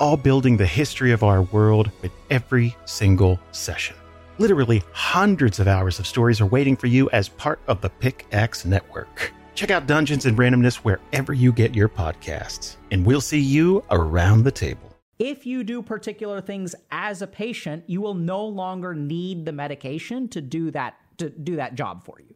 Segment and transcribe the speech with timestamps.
[0.00, 3.96] all building the history of our world with every single session.
[4.38, 8.64] Literally hundreds of hours of stories are waiting for you as part of the Pickaxe
[8.64, 9.32] Network.
[9.54, 14.42] Check out Dungeons and Randomness wherever you get your podcasts, and we'll see you around
[14.42, 14.94] the table.
[15.20, 20.28] If you do particular things as a patient, you will no longer need the medication
[20.28, 22.34] to do that to do that job for you.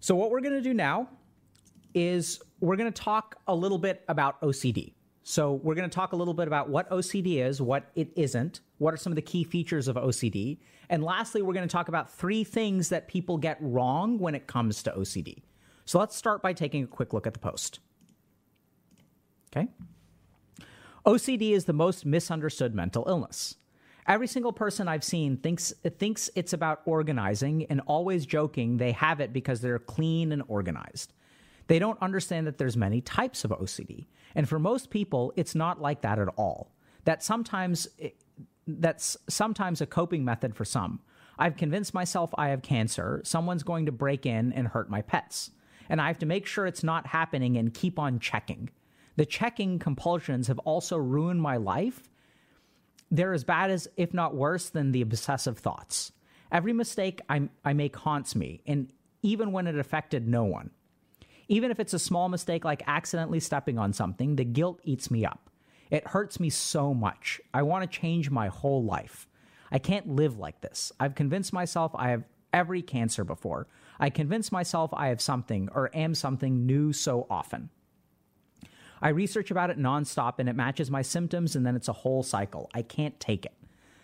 [0.00, 1.08] So what we're going to do now
[1.94, 4.94] is we're going to talk a little bit about OCD.
[5.22, 8.60] So we're going to talk a little bit about what OCD is, what it isn't,
[8.78, 10.58] what are some of the key features of OCD,
[10.92, 14.46] and lastly, we're going to talk about three things that people get wrong when it
[14.46, 15.42] comes to OCD.
[15.86, 17.80] So let's start by taking a quick look at the post.
[19.56, 19.68] Okay.
[21.06, 23.56] OCD is the most misunderstood mental illness.
[24.06, 29.20] Every single person I've seen thinks thinks it's about organizing and always joking they have
[29.20, 31.14] it because they're clean and organized.
[31.68, 34.06] They don't understand that there's many types of OCD.
[34.34, 36.72] And for most people, it's not like that at all.
[37.04, 38.10] That sometimes eh,
[38.66, 41.00] that's sometimes a coping method for some.
[41.38, 45.50] I've convinced myself I have cancer, someone's going to break in and hurt my pets.
[45.88, 48.70] And I have to make sure it's not happening and keep on checking.
[49.16, 52.02] The checking compulsions have also ruined my life.
[53.10, 56.12] They're as bad as, if not worse, than the obsessive thoughts.
[56.50, 60.70] Every mistake I, I make haunts me, and even when it affected no one.
[61.48, 65.24] Even if it's a small mistake like accidentally stepping on something, the guilt eats me
[65.24, 65.50] up.
[65.90, 67.40] It hurts me so much.
[67.52, 69.26] I want to change my whole life.
[69.70, 70.92] I can't live like this.
[70.98, 73.66] I've convinced myself I have every cancer before.
[73.98, 77.70] I convince myself I have something or am something new so often.
[79.00, 82.22] I research about it nonstop and it matches my symptoms, and then it's a whole
[82.22, 82.70] cycle.
[82.72, 83.54] I can't take it.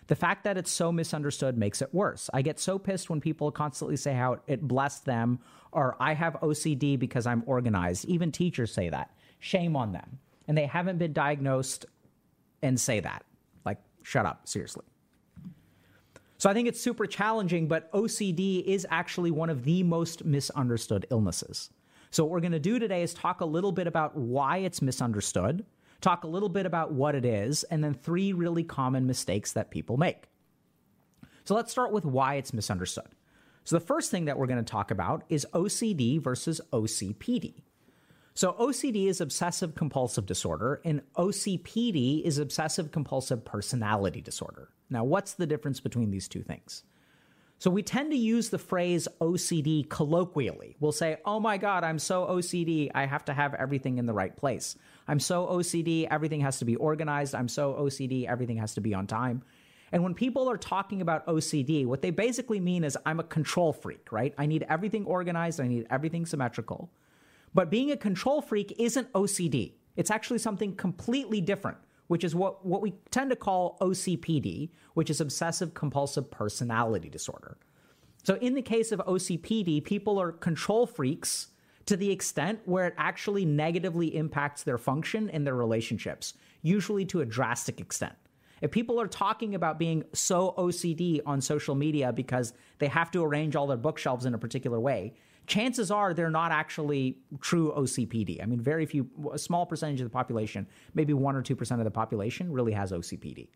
[0.09, 2.31] The fact that it's so misunderstood makes it worse.
[2.33, 5.37] I get so pissed when people constantly say how it blessed them
[5.71, 8.05] or I have OCD because I'm organized.
[8.05, 9.11] Even teachers say that.
[9.37, 10.17] Shame on them.
[10.47, 11.85] And they haven't been diagnosed
[12.63, 13.23] and say that.
[13.65, 14.85] Like, shut up, seriously.
[16.39, 21.05] So I think it's super challenging, but OCD is actually one of the most misunderstood
[21.11, 21.69] illnesses.
[22.09, 24.81] So, what we're going to do today is talk a little bit about why it's
[24.81, 25.63] misunderstood,
[26.01, 29.71] talk a little bit about what it is, and then three really common mistakes that
[29.71, 30.29] people make.
[31.45, 33.09] So, let's start with why it's misunderstood.
[33.63, 37.63] So, the first thing that we're going to talk about is OCD versus OCPD.
[38.33, 44.69] So, OCD is obsessive compulsive disorder, and OCPD is obsessive compulsive personality disorder.
[44.89, 46.83] Now, what's the difference between these two things?
[47.59, 50.77] So we tend to use the phrase OCD colloquially.
[50.79, 54.13] We'll say, oh my God, I'm so OCD, I have to have everything in the
[54.13, 54.77] right place.
[55.09, 57.35] I'm so OCD, everything has to be organized.
[57.35, 59.43] I'm so OCD, everything has to be on time.
[59.91, 63.73] And when people are talking about OCD, what they basically mean is I'm a control
[63.73, 64.33] freak, right?
[64.37, 66.89] I need everything organized, I need everything symmetrical.
[67.53, 69.73] But being a control freak isn't OCD.
[69.97, 71.77] It's actually something completely different
[72.09, 77.55] which is what, what we tend to call OCPD, which is obsessive compulsive personality disorder.
[78.23, 81.49] So, in the case of OCPD, people are control freaks
[81.85, 86.33] to the extent where it actually negatively impacts their function and their relationships,
[86.63, 88.15] usually to a drastic extent.
[88.61, 93.23] If people are talking about being so OCD on social media because they have to
[93.23, 95.13] arrange all their bookshelves in a particular way,
[95.49, 98.41] chances are they're not actually true OCPD.
[98.41, 101.83] I mean, very few, a small percentage of the population, maybe 1 or 2% of
[101.83, 103.49] the population, really has OCPD.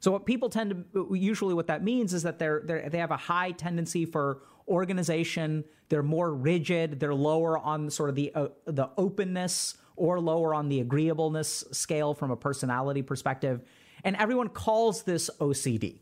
[0.00, 3.10] So what people tend to usually what that means is that they're, they're they have
[3.10, 5.64] a high tendency for organization.
[5.88, 7.00] They're more rigid.
[7.00, 12.12] They're lower on sort of the uh, the openness or lower on the agreeableness scale
[12.12, 13.62] from a personality perspective.
[14.02, 16.00] And everyone calls this OCD.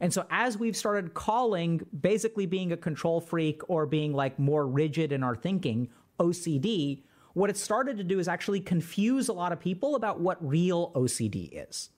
[0.00, 4.66] And so as we've started calling basically being a control freak or being like more
[4.66, 5.88] rigid in our thinking
[6.18, 7.02] OCD,
[7.32, 10.92] what it started to do is actually confuse a lot of people about what real
[10.92, 11.90] OCD is.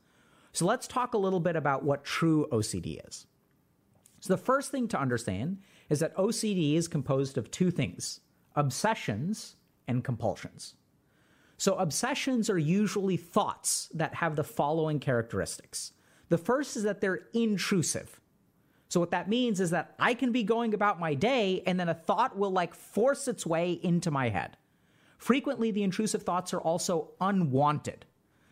[0.52, 3.26] So let's talk a little bit about what true OCD is.
[4.20, 5.58] So the first thing to understand
[5.88, 8.20] is that OCD is composed of two things
[8.56, 9.56] obsessions
[9.86, 10.74] and compulsions.
[11.56, 15.92] So obsessions are usually thoughts that have the following characteristics
[16.28, 18.20] the first is that they're intrusive.
[18.88, 21.88] So what that means is that I can be going about my day and then
[21.88, 24.56] a thought will like force its way into my head.
[25.18, 28.06] Frequently, the intrusive thoughts are also unwanted.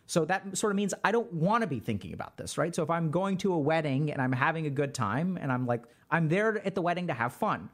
[0.05, 2.73] So that sort of means I don't want to be thinking about this, right?
[2.73, 5.65] So if I'm going to a wedding and I'm having a good time and I'm
[5.65, 7.69] like, I'm there at the wedding to have fun.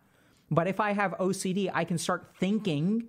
[0.50, 3.08] But if I have OCD, I can start thinking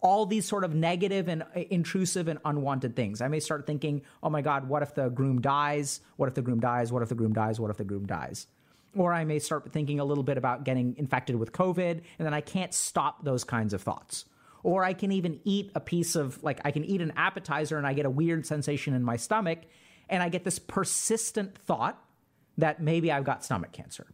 [0.00, 3.20] all these sort of negative and uh, intrusive and unwanted things.
[3.20, 6.00] I may start thinking, oh my God, what if the groom dies?
[6.16, 6.90] What if the groom dies?
[6.92, 7.60] What if the groom dies?
[7.60, 8.46] What if the groom dies?
[8.96, 12.34] Or I may start thinking a little bit about getting infected with COVID, and then
[12.34, 14.24] I can't stop those kinds of thoughts.
[14.62, 17.86] Or I can even eat a piece of, like, I can eat an appetizer and
[17.86, 19.60] I get a weird sensation in my stomach,
[20.08, 22.02] and I get this persistent thought
[22.58, 24.06] that maybe I've got stomach cancer.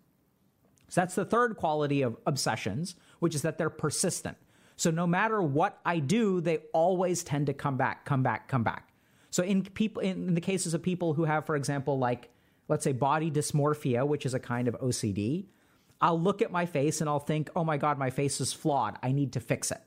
[0.89, 4.37] So that's the third quality of obsessions, which is that they're persistent.
[4.77, 8.63] So no matter what I do, they always tend to come back, come back, come
[8.63, 8.91] back.
[9.31, 12.31] So in people, in the cases of people who have, for example, like
[12.69, 15.47] let's say body dysmorphia, which is a kind of OCD,
[16.01, 18.99] I'll look at my face and I'll think, oh my God, my face is flawed.
[19.03, 19.81] I need to fix it.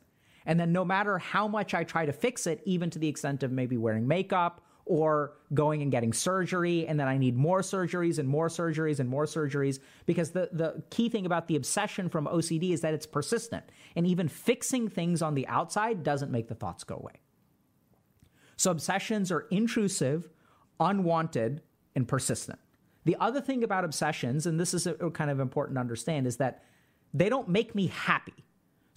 [0.45, 3.44] And then no matter how much I try to fix it, even to the extent
[3.44, 8.18] of maybe wearing makeup or going and getting surgery, and then I need more surgeries
[8.18, 12.25] and more surgeries and more surgeries, because the, the key thing about the obsession from
[12.25, 13.63] OCD is that it's persistent.
[13.95, 17.21] And even fixing things on the outside doesn't make the thoughts go away.
[18.57, 20.27] So obsessions are intrusive,
[20.80, 21.62] unwanted,
[21.95, 22.59] and persistent.
[23.06, 26.38] The other thing about obsessions, and this is a, kind of important to understand, is
[26.38, 26.63] that
[27.13, 28.33] they don't make me happy.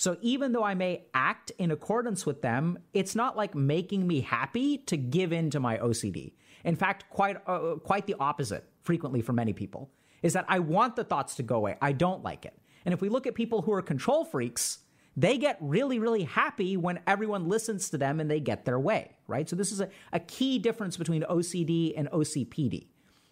[0.02, 4.20] So even though I may act in accordance with them, it's not like making me
[4.20, 6.32] happy to give in to my OCD.
[6.64, 10.96] In fact, quite uh, quite the opposite frequently for many people is that I want
[10.96, 11.76] the thoughts to go away.
[11.80, 12.58] I don't like it.
[12.84, 14.80] And if we look at people who are control freaks,
[15.16, 19.12] they get really, really happy when everyone listens to them and they get their way,
[19.28, 19.48] right?
[19.48, 22.88] So this is a, a key difference between OCD and OCPD.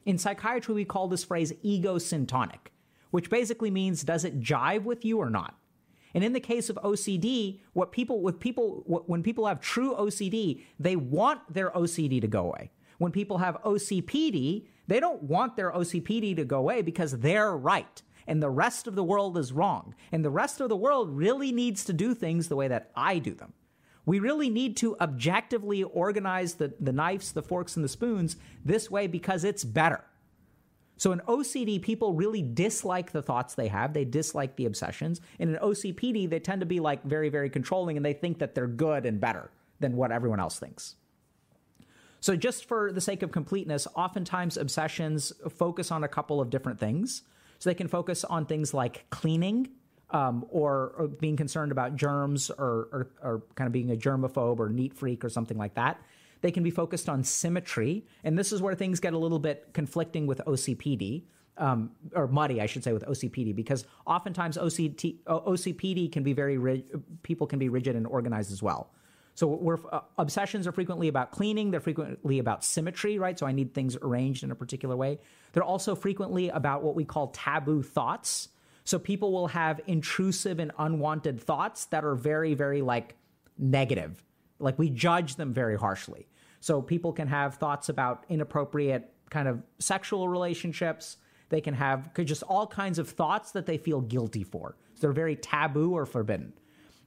[0.07, 2.69] In psychiatry, we call this phrase ego syntonic,
[3.11, 5.57] which basically means does it jive with you or not?
[6.15, 10.63] And in the case of OCD, what people with people when people have true OCD,
[10.79, 12.71] they want their OCD to go away.
[12.99, 18.03] When people have OCPD, they don't want their OCPD to go away because they're right
[18.31, 19.95] and the rest of the world is wrong.
[20.13, 23.19] And the rest of the world really needs to do things the way that I
[23.19, 23.55] do them.
[24.07, 28.89] We really need to objectively organize the, the knives, the forks, and the spoons this
[28.89, 30.05] way because it's better.
[31.01, 33.95] So in OCD, people really dislike the thoughts they have.
[33.95, 35.23] They dislike the obsessions.
[35.39, 38.67] In OCPD, they tend to be like very, very controlling and they think that they're
[38.67, 40.97] good and better than what everyone else thinks.
[42.21, 46.79] So just for the sake of completeness, oftentimes obsessions focus on a couple of different
[46.79, 47.23] things.
[47.61, 49.71] So they can focus on things like cleaning,
[50.11, 54.59] um, or, or, being concerned about germs or, or, or, kind of being a germaphobe
[54.59, 55.99] or neat freak or something like that.
[56.41, 59.69] They can be focused on symmetry, and this is where things get a little bit
[59.73, 61.25] conflicting with OCPD.
[61.59, 66.57] Um, or muddy, I should say, with OCPD, because oftentimes OCT, OCPD can be very
[66.57, 66.87] rig-
[67.23, 68.91] people can be rigid and organized as well.
[69.35, 71.71] So uh, obsessions are frequently about cleaning.
[71.71, 73.39] They're frequently about symmetry, right?
[73.39, 75.19] So I need things arranged in a particular way.
[75.53, 78.49] They're also frequently about what we call taboo thoughts.
[78.85, 83.17] So people will have intrusive and unwanted thoughts that are very, very like
[83.59, 84.23] negative.
[84.59, 86.27] Like we judge them very harshly.
[86.61, 91.17] So people can have thoughts about inappropriate kind of sexual relationships.
[91.49, 94.77] They can have just all kinds of thoughts that they feel guilty for.
[94.95, 96.53] So they're very taboo or forbidden.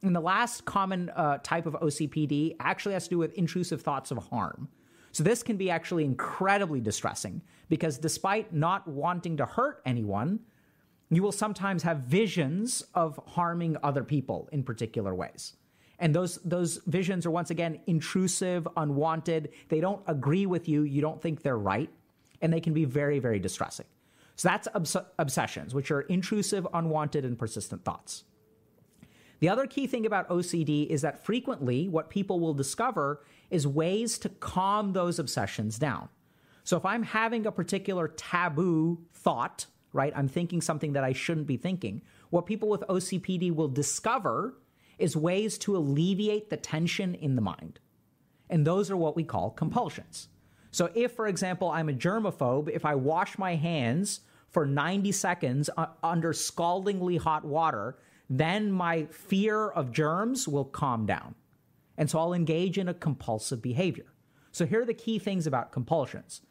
[0.01, 4.11] And the last common uh, type of OCPD actually has to do with intrusive thoughts
[4.11, 4.67] of harm.
[5.13, 10.39] So this can be actually incredibly distressing because despite not wanting to hurt anyone,
[11.09, 15.55] you will sometimes have visions of harming other people in particular ways.
[16.03, 19.53] And those those visions are once again intrusive, unwanted.
[19.69, 20.83] They don't agree with you.
[20.83, 21.89] You don't think they're right,
[22.41, 23.85] and they can be very very distressing.
[24.35, 28.25] So that's obs- obsessions, which are intrusive, unwanted, and persistent thoughts.
[29.39, 34.17] The other key thing about OCD is that frequently what people will discover is ways
[34.19, 36.09] to calm those obsessions down.
[36.65, 41.47] So if I'm having a particular taboo thought, right, I'm thinking something that I shouldn't
[41.47, 44.55] be thinking, what people with OCPD will discover
[45.03, 47.79] is ways to alleviate the tension in the mind.
[48.49, 50.29] And those are what we call compulsions.
[50.71, 55.69] So, if, for example, I'm a germaphobe, if I wash my hands for 90 seconds
[55.77, 57.97] uh, under scaldingly hot water,
[58.29, 61.35] then my fear of germs will calm down.
[61.97, 64.13] And so I'll engage in a compulsive behavior.
[64.51, 66.41] So, here are the key things about compulsions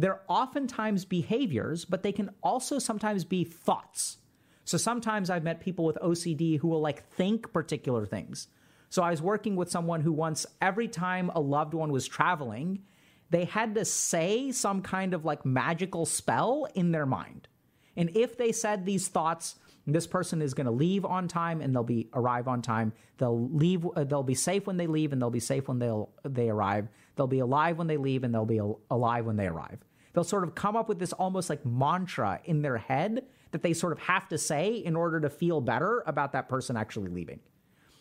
[0.00, 4.16] they're oftentimes behaviors, but they can also sometimes be thoughts.
[4.64, 8.48] So sometimes I've met people with OCD who will like think particular things.
[8.88, 12.82] So I was working with someone who once, every time a loved one was traveling,
[13.30, 17.48] they had to say some kind of like magical spell in their mind.
[17.96, 21.74] And if they said these thoughts, This person is going to leave on time and
[21.74, 22.92] they'll be arrive on time.
[23.18, 23.84] They'll leave.
[23.84, 26.88] Uh, they'll be safe when they leave and they'll be safe when they'll they arrive.
[27.16, 29.78] They'll be alive when they leave and they'll be al- alive when they arrive.
[30.12, 33.72] They'll sort of come up with this almost like mantra in their head that they
[33.72, 37.40] sort of have to say in order to feel better about that person actually leaving.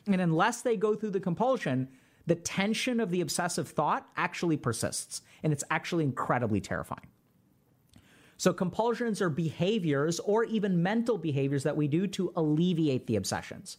[0.07, 1.87] And unless they go through the compulsion,
[2.25, 5.21] the tension of the obsessive thought actually persists.
[5.43, 7.07] And it's actually incredibly terrifying.
[8.37, 13.77] So, compulsions are behaviors or even mental behaviors that we do to alleviate the obsessions.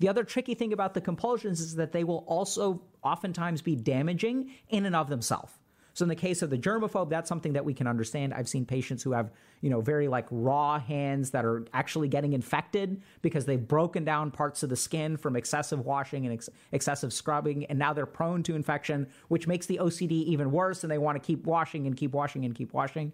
[0.00, 4.50] The other tricky thing about the compulsions is that they will also oftentimes be damaging
[4.68, 5.52] in and of themselves.
[5.94, 8.32] So in the case of the germaphobe, that's something that we can understand.
[8.32, 9.30] I've seen patients who have,
[9.60, 14.30] you know, very like raw hands that are actually getting infected because they've broken down
[14.30, 18.42] parts of the skin from excessive washing and ex- excessive scrubbing, and now they're prone
[18.44, 21.96] to infection, which makes the OCD even worse, and they want to keep washing and
[21.96, 23.12] keep washing and keep washing.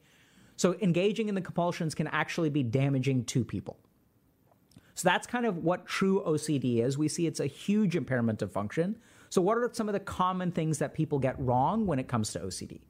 [0.56, 3.78] So engaging in the compulsions can actually be damaging to people.
[4.94, 6.99] So that's kind of what true OCD is.
[6.99, 8.97] We see it's a huge impairment of function.
[9.30, 12.32] So, what are some of the common things that people get wrong when it comes
[12.32, 12.80] to OCD?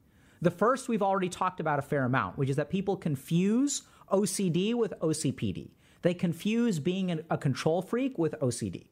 [0.41, 4.75] The first we've already talked about a fair amount, which is that people confuse OCD
[4.75, 5.71] with OCPD.
[6.03, 8.87] They confuse being a control freak with OCD.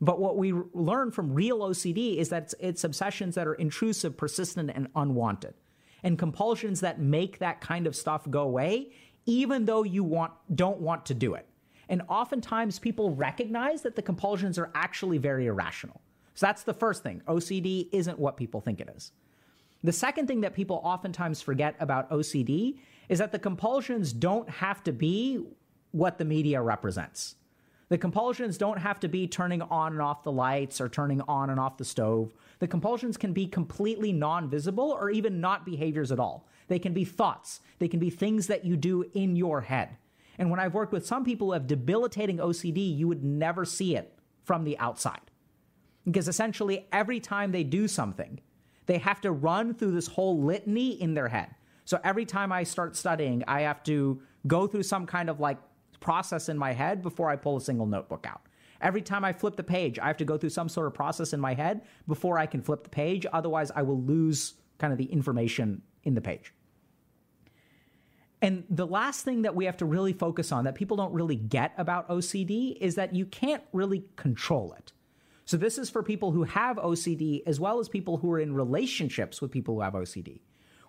[0.00, 4.16] But what we learn from real OCD is that it's, it's, obsessions that are intrusive,
[4.16, 5.54] persistent, and unwanted,
[6.02, 8.92] and compulsions that make that kind of stuff go away,
[9.24, 11.46] even though you want don't want to do it.
[11.88, 16.00] And oftentimes, people recognize that the compulsions are actually very irrational.
[16.34, 17.22] So that's the first thing.
[17.26, 19.12] OCD isn't what people think it is.
[19.84, 24.82] The second thing that people oftentimes forget about OCD is that the compulsions don't have
[24.84, 25.44] to be
[25.90, 27.34] what the media represents.
[27.88, 31.50] The compulsions don't have to be turning on and off the lights or turning on
[31.50, 32.32] and off the stove.
[32.58, 36.48] The compulsions can be completely non visible or even not behaviors at all.
[36.68, 39.96] They can be thoughts, they can be things that you do in your head.
[40.38, 43.94] And when I've worked with some people who have debilitating OCD, you would never see
[43.94, 45.20] it from the outside.
[46.04, 48.40] Because essentially, every time they do something,
[48.86, 51.54] they have to run through this whole litany in their head.
[51.84, 55.58] So every time I start studying, I have to go through some kind of like
[56.00, 58.42] process in my head before I pull a single notebook out.
[58.80, 61.32] Every time I flip the page, I have to go through some sort of process
[61.32, 63.24] in my head before I can flip the page.
[63.32, 66.52] Otherwise, I will lose kind of the information in the page.
[68.40, 71.36] And the last thing that we have to really focus on that people don't really
[71.36, 74.92] get about OCD is that you can't really control it.
[75.52, 78.54] So this is for people who have OCD as well as people who are in
[78.54, 80.40] relationships with people who have OCD,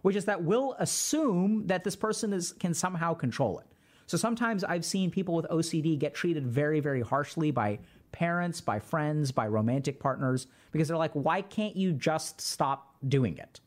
[0.04, 3.66] which is that we'll assume that this person is can somehow control it.
[4.06, 7.80] So sometimes I've seen people with OCD get treated very very harshly by
[8.14, 13.38] parents, by friends, by romantic partners because they're like, "Why can't you just stop doing
[13.38, 13.60] it?"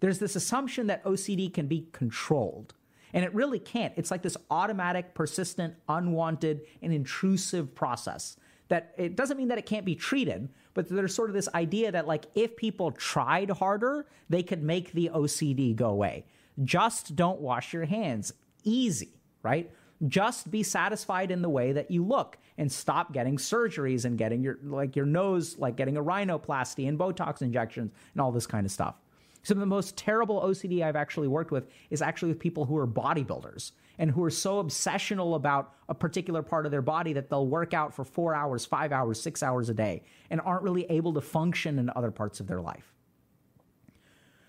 [0.00, 2.74] There's this assumption that OCD can be controlled.
[3.12, 3.94] And it really can't.
[3.96, 8.36] It's like this automatic, persistent, unwanted, and intrusive process
[8.68, 11.92] that it doesn't mean that it can't be treated, but there's sort of this idea
[11.92, 16.24] that like if people tried harder, they could make the OCD go away.
[16.62, 18.32] Just don't wash your hands.
[18.62, 19.70] Easy, right?
[20.06, 24.42] Just be satisfied in the way that you look and stop getting surgeries and getting
[24.42, 28.64] your like your nose like getting a rhinoplasty and botox injections and all this kind
[28.66, 28.96] of stuff.
[29.42, 32.76] Some of the most terrible OCD I've actually worked with is actually with people who
[32.78, 37.28] are bodybuilders and who are so obsessional about a particular part of their body that
[37.30, 40.84] they'll work out for four hours, five hours, six hours a day and aren't really
[40.90, 42.94] able to function in other parts of their life.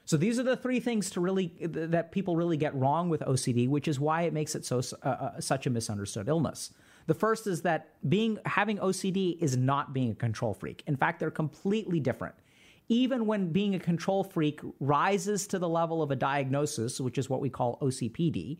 [0.05, 3.67] So these are the three things to really that people really get wrong with OCD,
[3.67, 6.71] which is why it makes it so uh, uh, such a misunderstood illness.
[7.07, 10.83] The first is that being having OCD is not being a control freak.
[10.85, 12.35] In fact, they're completely different.
[12.87, 17.27] Even when being a control freak rises to the level of a diagnosis, which is
[17.27, 18.59] what we call OCPD,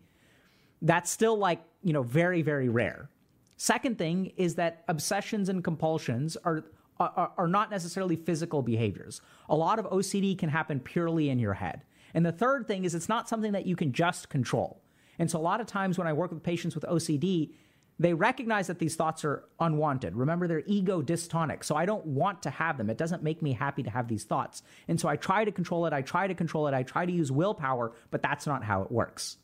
[0.82, 3.10] that's still like, you know, very, very rare.
[3.58, 6.66] Second thing is that obsessions and compulsions are,
[7.00, 9.22] are, are not necessarily physical behaviors.
[9.50, 11.84] A lot of OCD can happen purely in your head.
[12.14, 14.82] And the third thing is it's not something that you can just control.
[15.20, 17.52] And so a lot of times when I work with patients with OCD,
[17.98, 20.16] they recognize that these thoughts are unwanted.
[20.16, 21.64] Remember, they're ego dystonic.
[21.64, 22.90] So I don't want to have them.
[22.90, 24.64] It doesn't make me happy to have these thoughts.
[24.88, 25.94] And so I try to control it.
[25.94, 26.74] I try to control it.
[26.74, 29.38] I try to use willpower, but that's not how it works.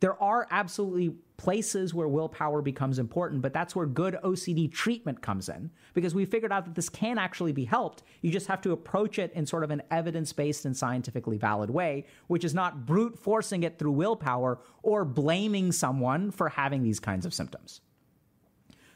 [0.00, 5.48] There are absolutely places where willpower becomes important, but that's where good OCD treatment comes
[5.48, 8.02] in because we figured out that this can actually be helped.
[8.22, 11.70] You just have to approach it in sort of an evidence based and scientifically valid
[11.70, 17.00] way, which is not brute forcing it through willpower or blaming someone for having these
[17.00, 17.80] kinds of symptoms.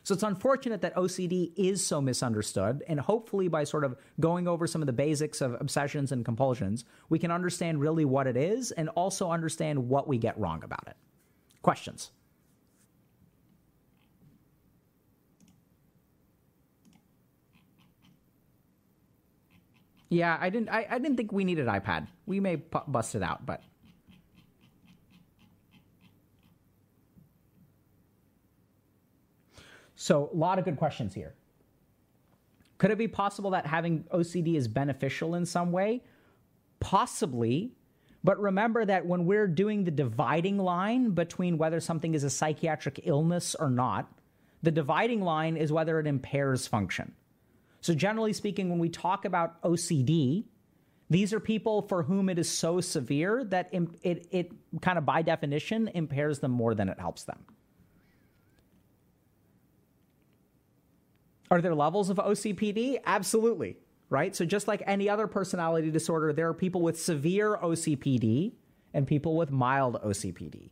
[0.04, 4.66] So it's unfortunate that OCD is so misunderstood, and hopefully, by sort of going over
[4.66, 8.72] some of the basics of obsessions and compulsions, we can understand really what it is
[8.72, 10.96] and also understand what we get wrong about it.
[11.62, 12.10] Questions?
[20.08, 20.68] Yeah, I didn't.
[20.68, 22.06] I, I didn't think we needed iPad.
[22.26, 23.62] We may p- bust it out, but
[30.02, 31.32] so a lot of good questions here.
[32.78, 36.02] Could it be possible that having OCD is beneficial in some way?
[36.80, 37.70] Possibly,
[38.24, 42.98] but remember that when we're doing the dividing line between whether something is a psychiatric
[43.04, 44.12] illness or not,
[44.60, 47.12] the dividing line is whether it impairs function.
[47.80, 50.46] So, generally speaking, when we talk about OCD,
[51.10, 55.22] these are people for whom it is so severe that it, it kind of by
[55.22, 57.44] definition impairs them more than it helps them.
[61.52, 62.98] Are there levels of OCPD?
[63.06, 63.76] Absolutely
[64.12, 64.36] right?
[64.36, 68.52] So just like any other personality disorder, there are people with severe OCPD
[68.92, 70.68] and people with mild OCPD.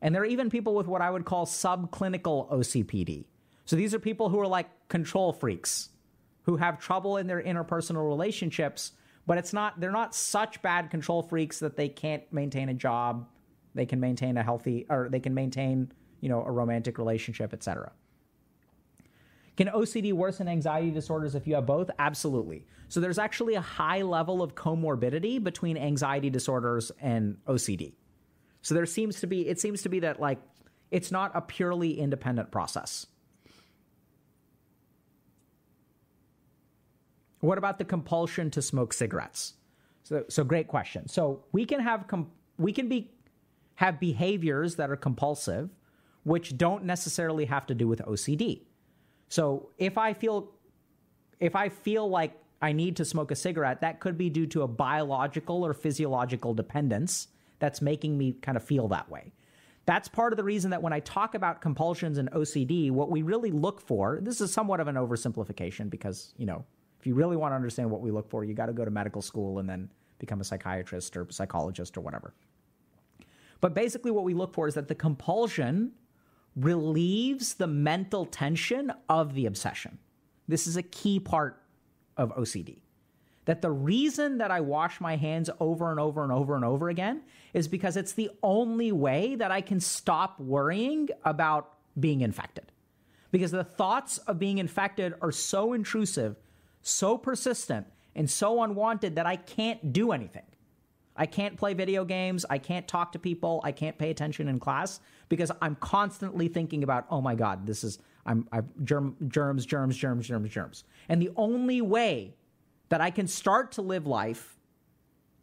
[0.00, 3.24] And there are even people with what I would call subclinical OCPD.
[3.64, 5.88] So these are people who are like control freaks
[6.42, 8.92] who have trouble in their interpersonal relationships,
[9.26, 13.26] but it's not they're not such bad control freaks that they can't maintain a job,
[13.74, 15.90] they can maintain a healthy or they can maintain,
[16.20, 17.90] you know, a romantic relationship, etc.
[19.56, 21.90] Can OCD worsen anxiety disorders if you have both?
[21.98, 22.66] Absolutely.
[22.88, 27.94] So there's actually a high level of comorbidity between anxiety disorders and OCD.
[28.60, 30.38] So there seems to be, it seems to be that like
[30.90, 33.06] it's not a purely independent process.
[37.40, 39.54] What about the compulsion to smoke cigarettes?
[40.02, 41.08] So, so great question.
[41.08, 43.10] So we can have com- we can be
[43.76, 45.70] have behaviors that are compulsive,
[46.24, 48.62] which don't necessarily have to do with OCD.
[49.28, 50.52] So if I feel
[51.40, 54.62] if I feel like I need to smoke a cigarette, that could be due to
[54.62, 57.28] a biological or physiological dependence
[57.58, 59.32] that's making me kind of feel that way.
[59.84, 63.22] That's part of the reason that when I talk about compulsions and OCD, what we
[63.22, 66.64] really look for, this is somewhat of an oversimplification because, you know,
[66.98, 68.90] if you really want to understand what we look for, you got to go to
[68.90, 72.34] medical school and then become a psychiatrist or psychologist or whatever.
[73.60, 75.92] But basically, what we look for is that the compulsion
[76.56, 79.98] relieves the mental tension of the obsession.
[80.48, 81.62] This is a key part
[82.16, 82.80] of OCD.
[83.44, 86.88] That the reason that I wash my hands over and over and over and over
[86.88, 92.72] again is because it's the only way that I can stop worrying about being infected.
[93.30, 96.36] Because the thoughts of being infected are so intrusive,
[96.82, 100.44] so persistent, and so unwanted that I can't do anything.
[101.16, 102.44] I can't play video games.
[102.48, 103.60] I can't talk to people.
[103.64, 107.82] I can't pay attention in class because I'm constantly thinking about, oh my God, this
[107.84, 110.84] is, I'm, I've germ, germs, germs, germs, germs, germs.
[111.08, 112.34] And the only way
[112.88, 114.56] that I can start to live life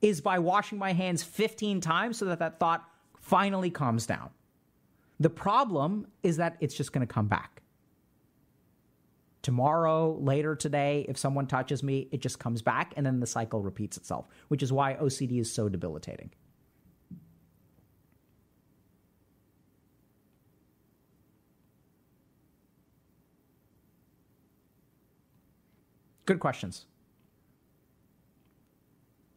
[0.02, 2.88] is by washing my hands 15 times so that that thought
[3.20, 4.30] finally calms down.
[5.20, 7.62] The problem is that it's just going to come back
[9.44, 13.62] tomorrow, later today, if someone touches me, it just comes back and then the cycle
[13.62, 16.32] repeats itself, which is why OCD is so debilitating.
[26.26, 26.86] Good questions.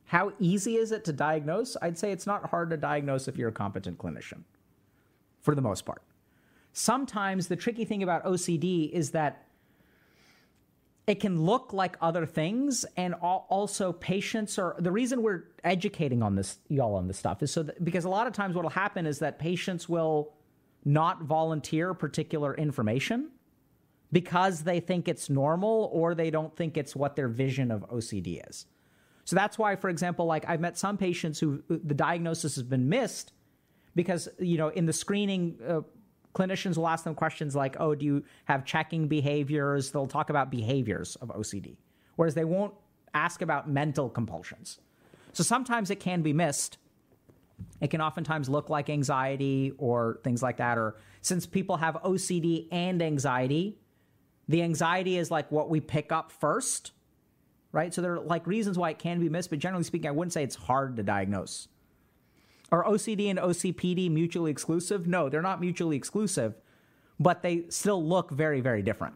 [0.04, 1.76] How easy is it to diagnose?
[1.82, 4.44] I'd say it's not hard to diagnose if you're a competent clinician,
[5.40, 6.00] for the most part.
[6.72, 9.45] Sometimes the tricky thing about OCD is that
[11.06, 16.34] it can look like other things and also patients are the reason we're educating on
[16.34, 19.06] this y'all on this stuff is so that because a lot of times what'll happen
[19.06, 20.34] is that patients will
[20.84, 23.30] not volunteer particular information
[24.12, 28.40] because they think it's normal or they don't think it's what their vision of OCD
[28.48, 28.66] is.
[29.24, 32.88] So that's why for example like I've met some patients who the diagnosis has been
[32.88, 33.32] missed
[33.94, 35.80] because you know in the screening uh,
[36.36, 39.90] clinicians will ask them questions like, oh, do you have checking behaviors?
[39.90, 41.76] They'll talk about behaviors of OCD,
[42.16, 42.74] whereas they won't
[43.14, 44.78] ask about mental compulsions.
[45.32, 46.76] So sometimes it can be missed.
[47.80, 50.76] It can oftentimes look like anxiety or things like that.
[50.76, 53.78] Or since people have OCD and anxiety,
[54.48, 56.92] the anxiety is like what we pick up first,
[57.72, 57.94] right?
[57.94, 60.34] So there are like reasons why it can be missed, but generally speaking, I wouldn't
[60.34, 61.68] say it's hard to diagnose.
[62.72, 65.06] Are OCD and OCPD mutually exclusive?
[65.06, 66.54] No, they're not mutually exclusive,
[67.20, 69.14] but they still look very, very different.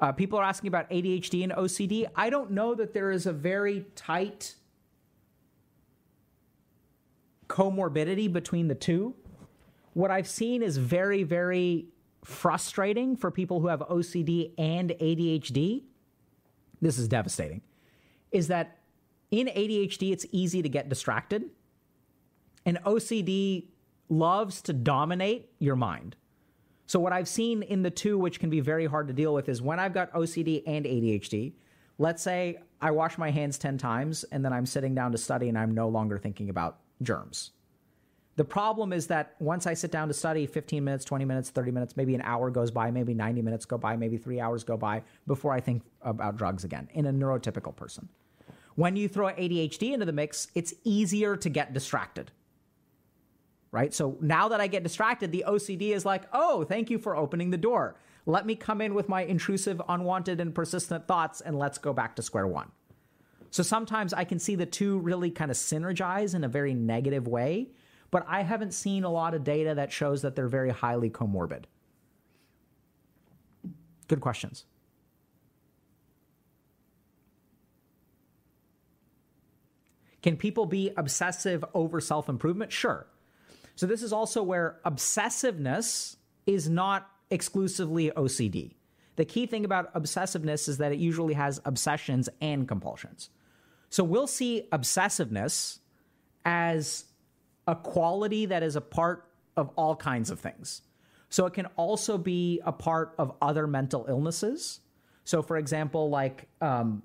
[0.00, 2.06] Uh, people are asking about ADHD and OCD.
[2.16, 4.54] I don't know that there is a very tight
[7.48, 9.14] comorbidity between the two.
[9.92, 11.88] What I've seen is very, very
[12.24, 15.82] frustrating for people who have OCD and ADHD
[16.80, 17.62] this is devastating,
[18.32, 18.78] is that
[19.30, 21.50] in ADHD, it's easy to get distracted,
[22.66, 23.66] and OCD
[24.08, 26.16] loves to dominate your mind.
[26.86, 29.48] So, what I've seen in the two, which can be very hard to deal with,
[29.48, 31.52] is when I've got OCD and ADHD,
[31.98, 35.48] let's say I wash my hands 10 times and then I'm sitting down to study
[35.48, 37.52] and I'm no longer thinking about germs.
[38.40, 41.72] The problem is that once I sit down to study, 15 minutes, 20 minutes, 30
[41.72, 44.78] minutes, maybe an hour goes by, maybe 90 minutes go by, maybe three hours go
[44.78, 48.08] by before I think about drugs again in a neurotypical person.
[48.76, 52.30] When you throw ADHD into the mix, it's easier to get distracted.
[53.72, 53.92] Right?
[53.92, 57.50] So now that I get distracted, the OCD is like, oh, thank you for opening
[57.50, 57.96] the door.
[58.24, 62.16] Let me come in with my intrusive, unwanted, and persistent thoughts, and let's go back
[62.16, 62.70] to square one.
[63.50, 67.28] So sometimes I can see the two really kind of synergize in a very negative
[67.28, 67.68] way,
[68.10, 71.64] but I haven't seen a lot of data that shows that they're very highly comorbid.
[74.08, 74.64] Good questions.
[80.22, 82.72] Can people be obsessive over self improvement?
[82.72, 83.06] Sure.
[83.76, 88.74] So, this is also where obsessiveness is not exclusively OCD.
[89.16, 93.30] The key thing about obsessiveness is that it usually has obsessions and compulsions.
[93.88, 95.78] So, we'll see obsessiveness
[96.44, 97.04] as
[97.70, 100.82] a quality that is a part of all kinds of things.
[101.28, 104.80] So, it can also be a part of other mental illnesses.
[105.24, 107.02] So, for example, like um,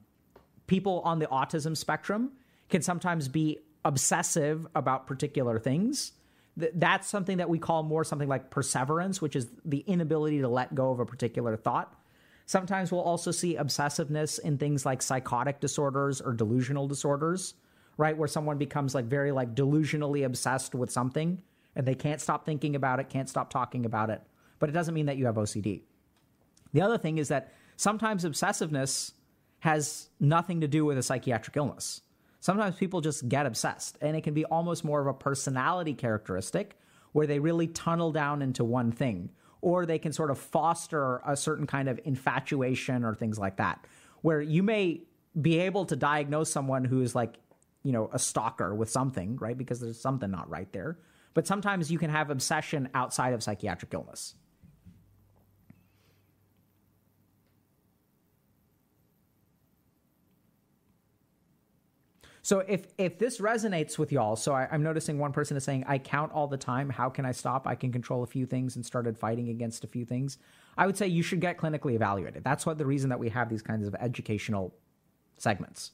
[0.67, 2.32] people on the autism spectrum
[2.69, 6.13] can sometimes be obsessive about particular things.
[6.58, 10.73] That's something that we call more something like perseveration, which is the inability to let
[10.73, 11.93] go of a particular thought.
[12.47, 17.56] Sometimes we'll also see obsessiveness in things like psychotic disorders or delusional disorders,
[17.97, 18.17] right?
[18.17, 21.41] Where someone becomes like very like delusionally obsessed with something
[21.75, 24.21] and they can't stop thinking about it, can't stop talking about it.
[24.60, 25.81] But it doesn't mean that you have OCD.
[26.73, 29.12] The other thing is that sometimes obsessiveness
[29.60, 32.01] has nothing to do with a psychiatric illness.
[32.39, 36.77] Sometimes people just get obsessed, and it can be almost more of a personality characteristic
[37.12, 39.31] where they really tunnel down into one thing,
[39.62, 43.88] or they can sort of foster a certain kind of infatuation or things like that,
[44.21, 45.01] where you may
[45.41, 47.36] be able to diagnose someone who is like,
[47.85, 49.55] you know, a stalker with something, right?
[49.55, 50.97] Because there's something not right there.
[51.35, 54.33] But sometimes you can have obsession outside of psychiatric illness.
[62.41, 65.83] So if if this resonates with y'all, so I, am noticing one person is saying,
[65.87, 66.89] "I count all the time.
[66.89, 67.67] How can I stop?
[67.67, 70.37] I can control a few things and started fighting against a few things."
[70.77, 72.43] I would say you should get clinically evaluated.
[72.43, 74.75] That's what the reason that we have these kinds of educational
[75.37, 75.91] segments.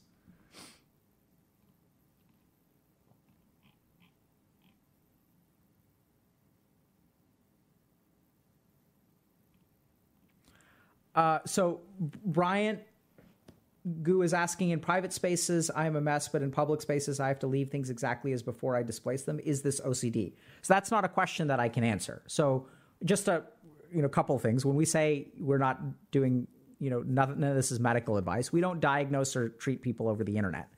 [11.16, 11.82] Uh, so
[12.26, 12.80] Brian
[14.04, 17.28] Gu is asking in private spaces, I am a mess, but in public spaces, I
[17.28, 19.40] have to leave things exactly as before I displace them.
[19.44, 20.34] Is this OCD?
[20.62, 22.22] So that's not a question that I can answer.
[22.28, 22.68] So
[23.04, 23.44] just a
[23.92, 24.66] you know couple things.
[24.66, 26.48] When we say we're not doing
[26.80, 30.08] you know none, none of this is medical advice, we don't diagnose or treat people
[30.08, 30.70] over the internet.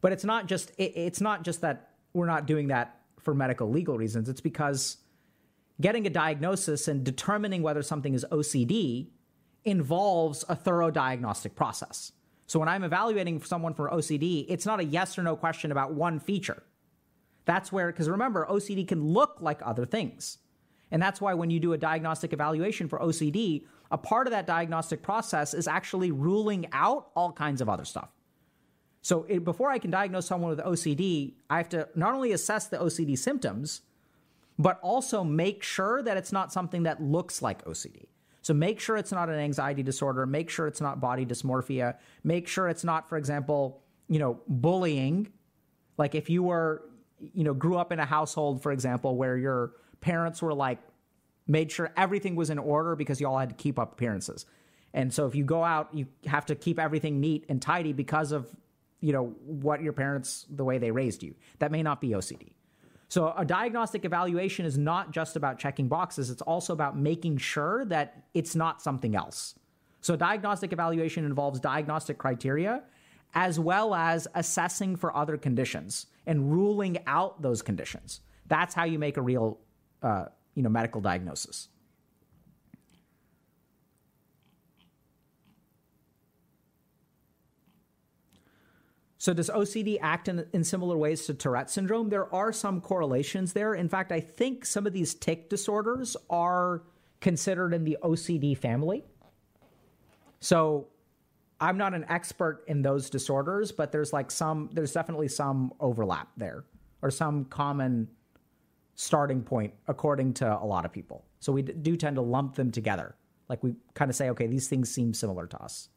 [0.00, 3.70] But it's not just it, it's not just that we're not doing that for medical
[3.70, 4.28] legal reasons.
[4.28, 4.98] It's because
[5.80, 9.10] getting a diagnosis and determining whether something is OCD
[9.64, 12.12] involves a thorough diagnostic process.
[12.46, 15.92] So when I'm evaluating someone for OCD, it's not a yes or no question about
[15.92, 16.62] one feature.
[17.44, 20.38] That's where, because remember, OCD can look like other things.
[20.90, 24.46] And that's why when you do a diagnostic evaluation for OCD, a part of that
[24.46, 28.10] diagnostic process is actually ruling out all kinds of other stuff.
[29.02, 32.66] So it, before I can diagnose someone with OCD, I have to not only assess
[32.66, 33.82] the OCD symptoms,
[34.58, 38.06] but also make sure that it's not something that looks like OCD.
[38.42, 40.26] So make sure it's not an anxiety disorder.
[40.26, 41.96] Make sure it's not body dysmorphia.
[42.24, 45.32] Make sure it's not, for example, you know, bullying.
[45.96, 46.82] Like if you were,
[47.20, 50.78] you know, grew up in a household, for example, where your parents were like,
[51.46, 54.46] made sure everything was in order because you all had to keep up appearances.
[54.94, 58.32] And so if you go out, you have to keep everything neat and tidy because
[58.32, 58.48] of,
[59.00, 61.34] you know, what your parents, the way they raised you.
[61.58, 62.52] That may not be OCD.
[63.08, 67.84] So a diagnostic evaluation is not just about checking boxes, it's also about making sure
[67.86, 69.54] that it's not something else.
[70.00, 72.82] So diagnostic evaluation involves diagnostic criteria
[73.34, 78.20] as well as assessing for other conditions and ruling out those conditions.
[78.46, 79.58] That's how you make a real
[80.02, 81.68] uh, you know medical diagnosis.
[89.28, 92.08] So, does OCD act in, in similar ways to Tourette syndrome?
[92.08, 93.74] There are some correlations there.
[93.74, 96.84] In fact, I think some of these tic disorders are
[97.20, 99.04] considered in the OCD family.
[100.40, 100.88] So,
[101.60, 106.28] I'm not an expert in those disorders, but there's like some, there's definitely some overlap
[106.38, 106.64] there
[107.02, 108.08] or some common
[108.94, 111.22] starting point according to a lot of people.
[111.40, 113.14] So we do tend to lump them together.
[113.50, 115.90] Like we kind of say, okay, these things seem similar to us.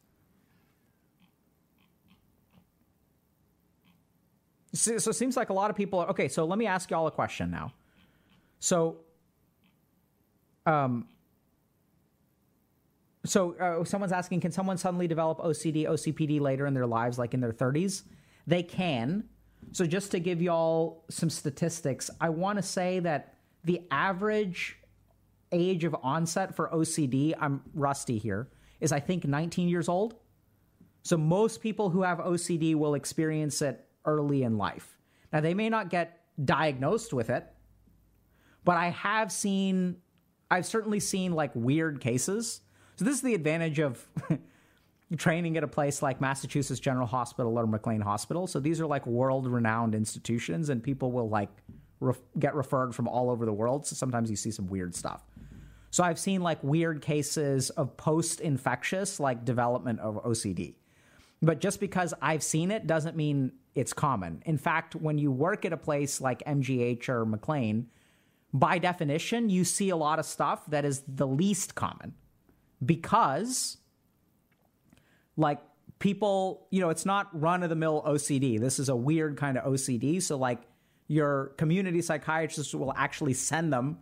[4.74, 6.28] So, so it seems like a lot of people are okay.
[6.28, 7.72] So let me ask y'all a question now.
[8.58, 8.98] So,
[10.66, 11.08] um,
[13.24, 17.34] so uh, someone's asking, can someone suddenly develop OCD, OCPD later in their lives, like
[17.34, 18.02] in their 30s?
[18.46, 19.24] They can.
[19.72, 24.78] So just to give y'all some statistics, I want to say that the average
[25.52, 28.48] age of onset for OCD, I'm rusty here,
[28.80, 30.16] is I think 19 years old.
[31.02, 34.98] So most people who have OCD will experience it early in life.
[35.32, 37.46] Now, they may not get diagnosed with it,
[38.64, 39.96] but I have seen,
[40.50, 42.60] I've certainly seen like weird cases.
[42.96, 44.06] So, this is the advantage of
[45.16, 48.46] training at a place like Massachusetts General Hospital or McLean Hospital.
[48.46, 51.50] So, these are like world renowned institutions, and people will like
[52.00, 53.86] ref- get referred from all over the world.
[53.86, 55.24] So, sometimes you see some weird stuff.
[55.90, 60.74] So, I've seen like weird cases of post infectious, like development of OCD.
[61.40, 64.42] But just because I've seen it doesn't mean it's common.
[64.44, 67.88] In fact, when you work at a place like MGH or McLean,
[68.52, 72.14] by definition, you see a lot of stuff that is the least common
[72.84, 73.78] because,
[75.36, 75.60] like,
[75.98, 78.60] people, you know, it's not run of the mill OCD.
[78.60, 80.20] This is a weird kind of OCD.
[80.22, 80.60] So, like,
[81.08, 83.98] your community psychiatrist will actually send them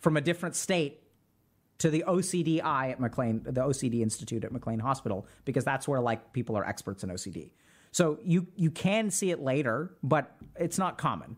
[0.00, 1.02] from a different state
[1.78, 6.32] to the OCDI at McLean, the OCD Institute at McLean Hospital, because that's where like
[6.32, 7.50] people are experts in OCD.
[7.94, 11.36] So you you can see it later, but it's not common.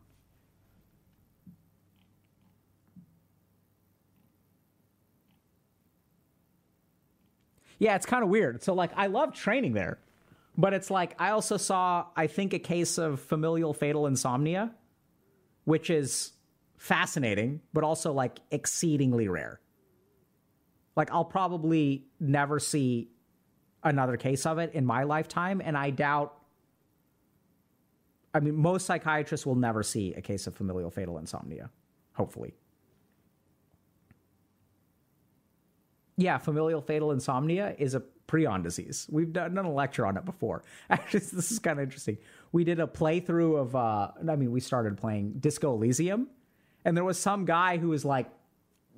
[7.79, 8.63] Yeah, it's kind of weird.
[8.63, 9.99] So like I love training there,
[10.57, 14.73] but it's like I also saw I think a case of familial fatal insomnia,
[15.65, 16.33] which is
[16.79, 19.61] fascinating, but also like exceedingly rare.
[20.97, 23.11] Like I'll probably never see
[23.85, 26.33] another case of it in my lifetime, and I doubt.
[28.37, 31.71] I mean, most psychiatrists will never see a case of familial fatal insomnia.
[32.13, 32.53] Hopefully.
[36.19, 39.07] Yeah, familial fatal insomnia is a prion disease.
[39.11, 40.65] We've done, a lecture on it before.
[40.91, 42.19] Actually, this is kind of interesting.
[42.53, 46.29] We did a playthrough of, uh, I mean, we started playing Disco Elysium,
[46.85, 48.29] and there was some guy who was like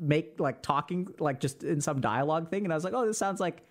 [0.01, 3.19] make like talking like just in some dialogue thing and i was like oh this
[3.19, 3.65] sounds like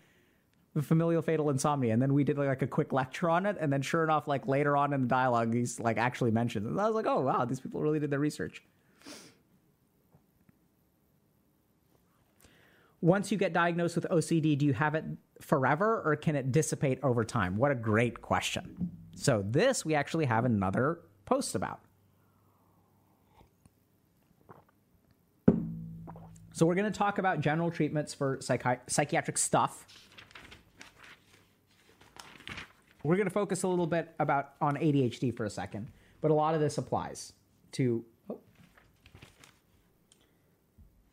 [0.81, 3.81] familial fatal insomnia and then we did like a quick lecture on it and then
[3.81, 6.95] sure enough like later on in the dialogue he's like actually mentioned and i was
[6.95, 8.63] like oh wow these people really did their research.
[12.99, 15.05] Once you get diagnosed with ocd do you have it
[15.41, 17.57] forever or can it dissipate over time?
[17.57, 18.91] What a great question.
[19.15, 21.79] So this we actually have another post about.
[26.53, 29.85] So we're going to talk about general treatments for psychi- psychiatric stuff.
[33.07, 35.87] We're going to focus a little bit about on ADHD for a second,
[36.19, 37.31] but a lot of this applies
[37.71, 38.37] to oh.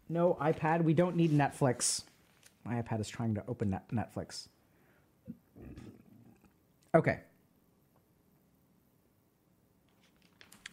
[0.08, 2.02] No iPad, we don't need Netflix.
[2.64, 4.48] My iPad is trying to open net- Netflix.
[6.96, 7.20] Okay.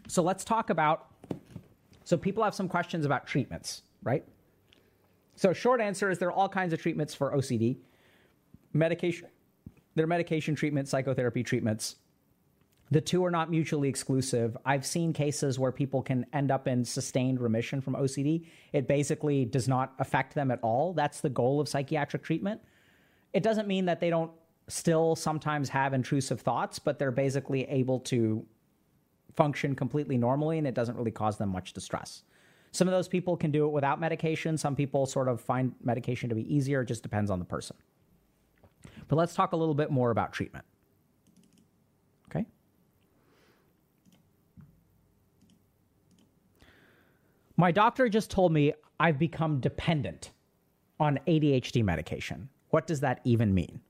[0.07, 1.05] So let's talk about
[2.03, 4.25] so people have some questions about treatments, right?
[5.35, 7.77] So, short answer is there are all kinds of treatments for OCD.
[8.73, 9.27] Medication,
[9.95, 11.97] there are medication treatment, psychotherapy treatments.
[12.91, 14.57] The two are not mutually exclusive.
[14.65, 18.45] I've seen cases where people can end up in sustained remission from OCD.
[18.73, 20.93] It basically does not affect them at all.
[20.93, 22.61] That's the goal of psychiatric treatment.
[23.31, 24.31] It doesn't mean that they don't
[24.67, 28.45] still sometimes have intrusive thoughts, but they're basically able to
[29.35, 32.23] function completely normally and it doesn't really cause them much distress.
[32.71, 34.57] Some of those people can do it without medication.
[34.57, 36.81] Some people sort of find medication to be easier.
[36.81, 37.75] It just depends on the person.
[39.07, 40.65] But let's talk a little bit more about treatment.
[42.29, 42.45] Okay?
[47.57, 50.31] My doctor just told me I've become dependent
[50.99, 52.49] on ADHD medication.
[52.69, 53.81] What does that even mean?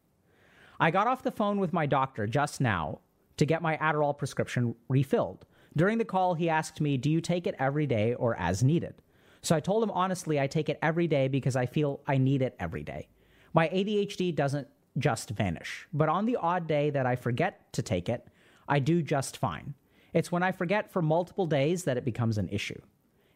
[0.80, 2.99] I got off the phone with my doctor just now
[3.38, 5.45] to get my Adderall prescription refilled.
[5.75, 8.95] During the call, he asked me, Do you take it every day or as needed?
[9.41, 12.41] So I told him honestly, I take it every day because I feel I need
[12.41, 13.08] it every day.
[13.54, 18.10] My ADHD doesn't just vanish, but on the odd day that I forget to take
[18.10, 18.27] it,
[18.67, 19.73] I do just fine.
[20.13, 22.80] It's when I forget for multiple days that it becomes an issue.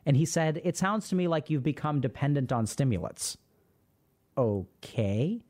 [0.05, 3.37] And he said, It sounds to me like you've become dependent on stimulants.
[4.37, 5.41] Okay.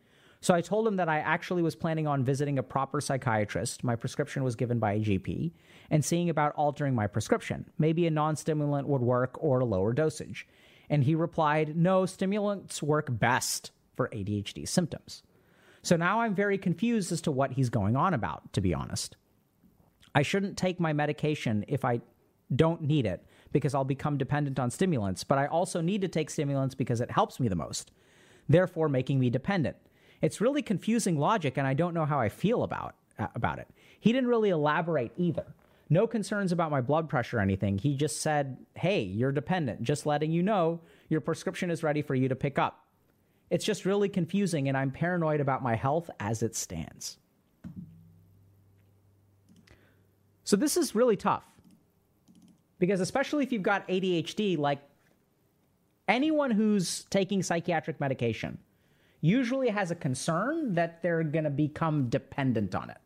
[0.41, 3.83] So I told him that I actually was planning on visiting a proper psychiatrist.
[3.83, 5.51] My prescription was given by a GP
[5.89, 7.65] and seeing about altering my prescription.
[7.79, 10.47] Maybe a non stimulant would work or a lower dosage.
[10.89, 15.23] And he replied, No, stimulants work best for ADHD symptoms.
[15.85, 19.17] So now I'm very confused as to what he's going on about, to be honest.
[20.15, 22.01] I shouldn't take my medication if I
[22.55, 26.31] don't need it because I'll become dependent on stimulants, but I also need to take
[26.31, 27.91] stimulants because it helps me the most,
[28.49, 29.77] therefore making me dependent.
[30.23, 33.67] It's really confusing logic, and I don't know how I feel about, uh, about it.
[33.99, 35.45] He didn't really elaborate either.
[35.91, 37.77] No concerns about my blood pressure or anything.
[37.77, 42.15] He just said, hey, you're dependent, just letting you know your prescription is ready for
[42.15, 42.84] you to pick up.
[43.49, 47.17] It's just really confusing, and I'm paranoid about my health as it stands.
[50.43, 51.43] So, this is really tough
[52.79, 54.79] because, especially if you've got ADHD, like
[56.07, 58.57] anyone who's taking psychiatric medication
[59.21, 62.97] usually has a concern that they're going to become dependent on it.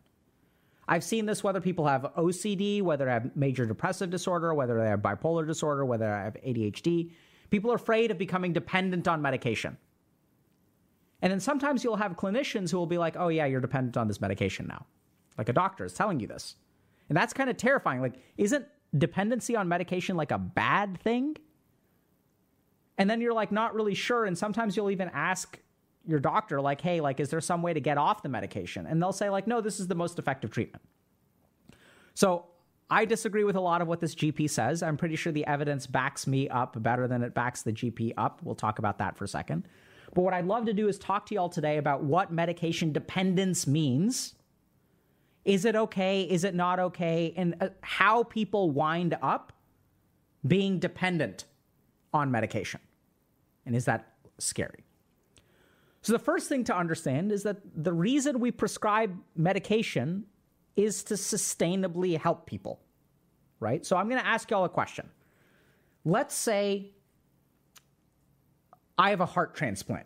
[0.86, 4.88] I've seen this whether people have OCD, whether they have major depressive disorder, whether they
[4.88, 7.12] have bipolar disorder, whether they have ADHD.
[7.48, 9.76] People are afraid of becoming dependent on medication.
[11.22, 14.08] And then sometimes you'll have clinicians who will be like, oh, yeah, you're dependent on
[14.08, 14.86] this medication now.
[15.36, 16.56] Like a doctor is telling you this.
[17.08, 18.00] And that's kind of terrifying.
[18.00, 21.36] Like, isn't dependency on medication like a bad thing?
[22.98, 24.24] And then you're like not really sure.
[24.24, 25.58] And sometimes you'll even ask
[26.06, 29.00] your doctor like hey like is there some way to get off the medication and
[29.02, 30.82] they'll say like no this is the most effective treatment
[32.14, 32.46] so
[32.90, 35.86] i disagree with a lot of what this gp says i'm pretty sure the evidence
[35.86, 39.24] backs me up better than it backs the gp up we'll talk about that for
[39.24, 39.66] a second
[40.14, 43.66] but what i'd love to do is talk to y'all today about what medication dependence
[43.66, 44.34] means.
[45.44, 46.22] Is it okay?
[46.22, 47.32] Is it not okay?
[47.36, 49.52] And uh, how people wind up
[50.46, 51.44] being dependent
[52.12, 52.80] on medication.
[53.66, 54.84] And is that scary?
[56.02, 60.24] So, the first thing to understand is that the reason we prescribe medication
[60.76, 62.80] is to sustainably help people,
[63.60, 63.84] right?
[63.84, 65.08] So, I'm going to ask y'all a question.
[66.04, 66.92] Let's say
[69.00, 70.04] I have a heart transplant.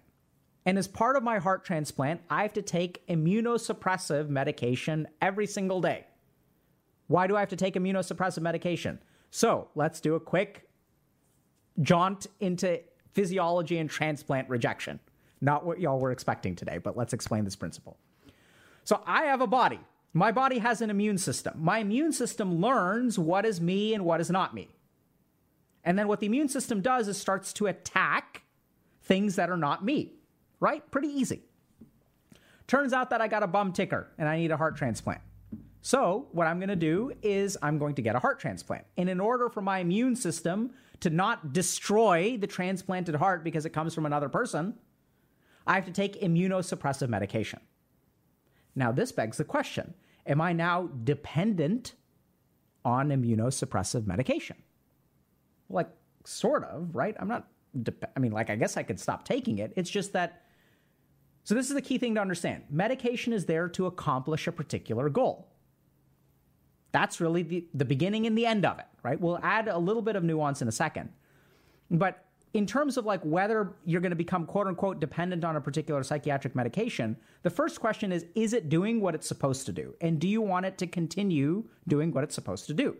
[0.64, 5.80] And as part of my heart transplant, I have to take immunosuppressive medication every single
[5.80, 6.06] day.
[7.08, 9.00] Why do I have to take immunosuppressive medication?
[9.32, 10.68] So let's do a quick
[11.82, 15.00] jaunt into physiology and transplant rejection.
[15.40, 17.96] Not what y'all were expecting today, but let's explain this principle.
[18.84, 19.80] So I have a body.
[20.12, 21.54] My body has an immune system.
[21.56, 24.68] My immune system learns what is me and what is not me.
[25.82, 28.43] And then what the immune system does is starts to attack
[29.04, 30.12] things that are not me,
[30.60, 30.88] right?
[30.90, 31.42] Pretty easy.
[32.66, 35.20] Turns out that I got a bum ticker and I need a heart transplant.
[35.82, 38.86] So, what I'm going to do is I'm going to get a heart transplant.
[38.96, 43.70] And in order for my immune system to not destroy the transplanted heart because it
[43.70, 44.74] comes from another person,
[45.66, 47.60] I have to take immunosuppressive medication.
[48.74, 49.92] Now, this begs the question
[50.26, 51.92] Am I now dependent
[52.82, 54.56] on immunosuppressive medication?
[55.68, 55.90] Like,
[56.24, 57.14] sort of, right?
[57.18, 57.46] I'm not,
[57.82, 59.72] de- I mean, like, I guess I could stop taking it.
[59.76, 60.42] It's just that.
[61.44, 65.08] So, this is the key thing to understand medication is there to accomplish a particular
[65.08, 65.48] goal.
[66.92, 69.20] That's really the, the beginning and the end of it, right?
[69.20, 71.10] We'll add a little bit of nuance in a second.
[71.90, 75.60] But in terms of like whether you're going to become quote unquote dependent on a
[75.60, 79.94] particular psychiatric medication, the first question is is it doing what it's supposed to do?
[80.00, 82.96] And do you want it to continue doing what it's supposed to do?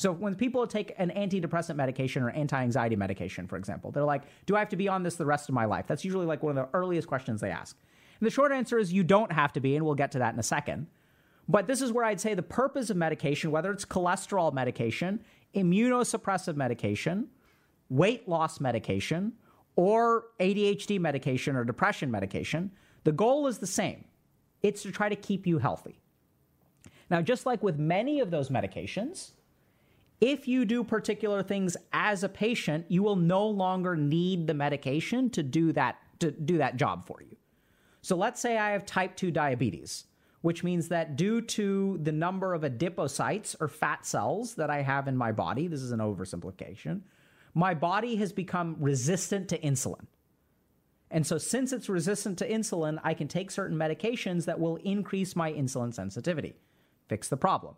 [0.00, 4.56] So when people take an antidepressant medication or anti-anxiety medication, for example, they're like, "Do
[4.56, 6.56] I have to be on this the rest of my life?" That's usually like one
[6.56, 7.76] of the earliest questions they ask.
[8.18, 10.32] And the short answer is you don't have to be, and we'll get to that
[10.32, 10.86] in a second.
[11.46, 15.22] But this is where I'd say the purpose of medication, whether it's cholesterol medication,
[15.54, 17.28] immunosuppressive medication,
[17.90, 19.34] weight loss medication
[19.76, 22.70] or ADHD medication or depression medication,
[23.04, 24.06] the goal is the same
[24.62, 26.00] it's to try to keep you healthy.
[27.10, 29.32] Now, just like with many of those medications,
[30.20, 35.30] if you do particular things as a patient, you will no longer need the medication
[35.30, 37.34] to do that to do that job for you.
[38.02, 40.04] So let's say I have type 2 diabetes,
[40.42, 45.08] which means that due to the number of adipocytes or fat cells that I have
[45.08, 47.00] in my body, this is an oversimplification,
[47.54, 50.06] my body has become resistant to insulin.
[51.10, 55.34] And so, since it's resistant to insulin, I can take certain medications that will increase
[55.34, 56.54] my insulin sensitivity,
[57.08, 57.74] fix the problem.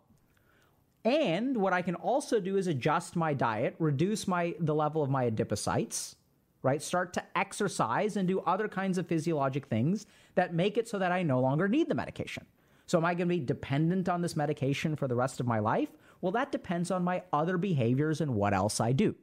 [1.05, 5.11] And what I can also do is adjust my diet, reduce my the level of
[5.11, 6.15] my adipocytes,
[6.63, 6.81] right?
[6.81, 11.13] Start to exercise and do other kinds of physiologic things that make it so that
[11.13, 12.47] I no longer need the medication.
[12.87, 15.59] So am I going to be dependent on this medication for the rest of my
[15.59, 15.89] life?
[16.21, 19.15] Well, that depends on my other behaviors and what else I do.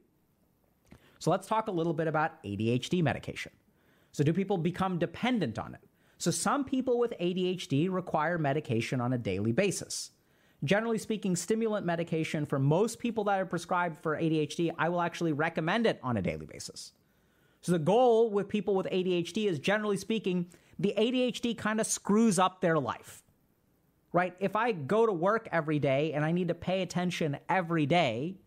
[1.18, 3.52] So let's talk a little bit about ADHD medication.
[4.12, 5.80] So, do people become dependent on it?
[6.18, 10.10] So, some people with ADHD require medication on a daily basis.
[10.64, 15.32] Generally speaking, stimulant medication for most people that are prescribed for ADHD, I will actually
[15.32, 16.92] recommend it on a daily basis.
[17.60, 20.46] So the goal with people with ADHD is generally speaking,
[20.78, 23.22] the ADHD kind of screws up their life.
[24.12, 24.34] Right?
[24.40, 28.38] If I go to work every day and I need to pay attention every day,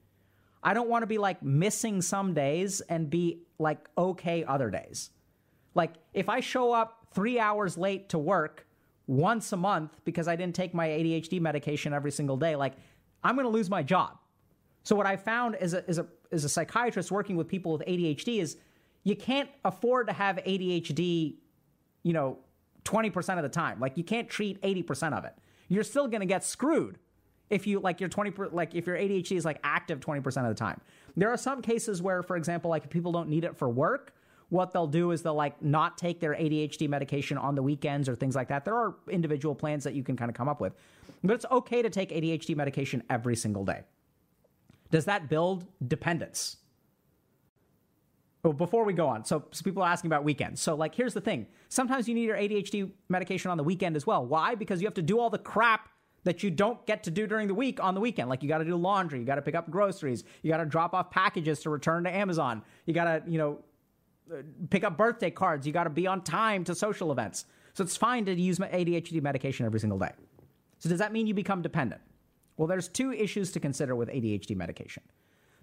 [0.62, 5.12] I don't want to be like missing some days and be like okay other days.
[5.74, 8.68] Like if I show up 3 hours late to work,
[9.08, 12.74] once a month because I didn't take my ADHD medication every single day, like
[13.24, 14.18] I'm going to lose my job.
[14.84, 17.84] So what I found as a, as a as a psychiatrist working with people with
[17.88, 18.58] ADHD is
[19.04, 21.36] you can't afford to have ADHD,
[22.04, 22.40] you know,
[22.86, 23.80] 20% of the time.
[23.80, 25.34] Like you can't treat 80% of it.
[25.68, 26.98] You're still going to get screwed
[27.50, 30.56] if you like your 20 like if your ADHD is like active 20% of the
[30.56, 30.82] time.
[31.16, 34.14] There are some cases where for example like people don't need it for work,
[34.54, 38.16] what they'll do is they'll like not take their ADHD medication on the weekends or
[38.16, 38.64] things like that.
[38.64, 40.74] There are individual plans that you can kind of come up with.
[41.24, 43.82] But it's okay to take ADHD medication every single day.
[44.92, 46.58] Does that build dependence?
[48.44, 50.62] Well, before we go on, so, so people are asking about weekends.
[50.62, 54.06] So, like, here's the thing sometimes you need your ADHD medication on the weekend as
[54.06, 54.24] well.
[54.24, 54.54] Why?
[54.54, 55.90] Because you have to do all the crap
[56.26, 58.30] that you don't get to do during the week on the weekend.
[58.30, 60.66] Like, you got to do laundry, you got to pick up groceries, you got to
[60.66, 63.60] drop off packages to return to Amazon, you got to, you know,
[64.70, 65.66] pick up birthday cards.
[65.68, 67.46] You got to be on time to social events.
[67.74, 70.12] So it's fine to use my ADHD medication every single day.
[70.80, 72.02] So does that mean you become dependent?
[72.58, 75.04] Well, there's two issues to consider with ADHD medication.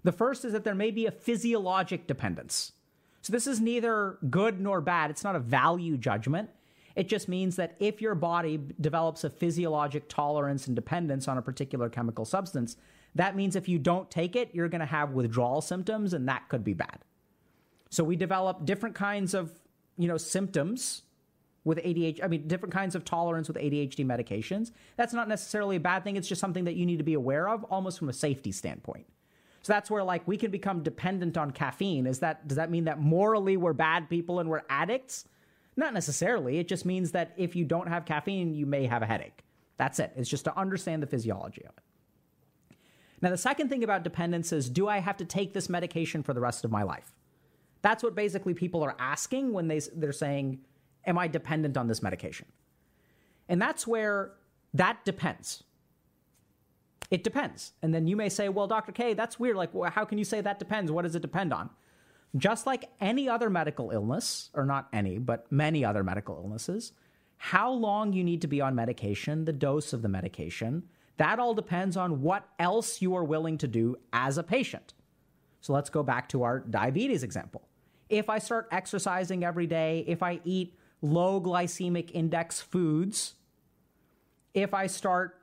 [0.03, 2.73] The first is that there may be a physiologic dependence.
[3.21, 5.11] So this is neither good nor bad.
[5.11, 6.49] It's not a value judgment.
[6.95, 11.41] It just means that if your body develops a physiologic tolerance and dependence on a
[11.41, 12.75] particular chemical substance,
[13.15, 16.49] that means if you don't take it, you're going to have withdrawal symptoms, and that
[16.49, 16.99] could be bad.
[17.91, 19.51] So we develop different kinds of,
[19.97, 21.03] you know, symptoms
[21.63, 24.71] with ADHD, I mean, different kinds of tolerance with ADHD medications.
[24.95, 26.15] That's not necessarily a bad thing.
[26.15, 29.05] It's just something that you need to be aware of almost from a safety standpoint.
[29.61, 32.07] So that's where like we can become dependent on caffeine.
[32.07, 35.25] Is that does that mean that morally we're bad people and we're addicts?
[35.75, 36.57] Not necessarily.
[36.57, 39.43] It just means that if you don't have caffeine, you may have a headache.
[39.77, 40.13] That's it.
[40.15, 42.75] It's just to understand the physiology of it.
[43.21, 46.33] Now, the second thing about dependence is do I have to take this medication for
[46.33, 47.13] the rest of my life?
[47.81, 50.59] That's what basically people are asking when they, they're saying,
[51.05, 52.45] Am I dependent on this medication?
[53.49, 54.33] And that's where
[54.75, 55.63] that depends.
[57.09, 57.73] It depends.
[57.81, 58.91] And then you may say, Well, Dr.
[58.91, 59.57] K, that's weird.
[59.57, 60.91] Like, how can you say that depends?
[60.91, 61.69] What does it depend on?
[62.37, 66.93] Just like any other medical illness, or not any, but many other medical illnesses,
[67.35, 70.83] how long you need to be on medication, the dose of the medication,
[71.17, 74.93] that all depends on what else you are willing to do as a patient.
[75.59, 77.63] So let's go back to our diabetes example
[78.11, 83.35] if I start exercising every day, if I eat low glycemic index foods,
[84.53, 85.37] if I start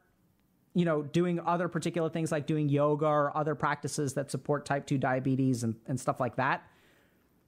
[0.74, 4.86] you know, doing other particular things like doing yoga or other practices that support type
[4.86, 6.62] 2 diabetes and, and stuff like that,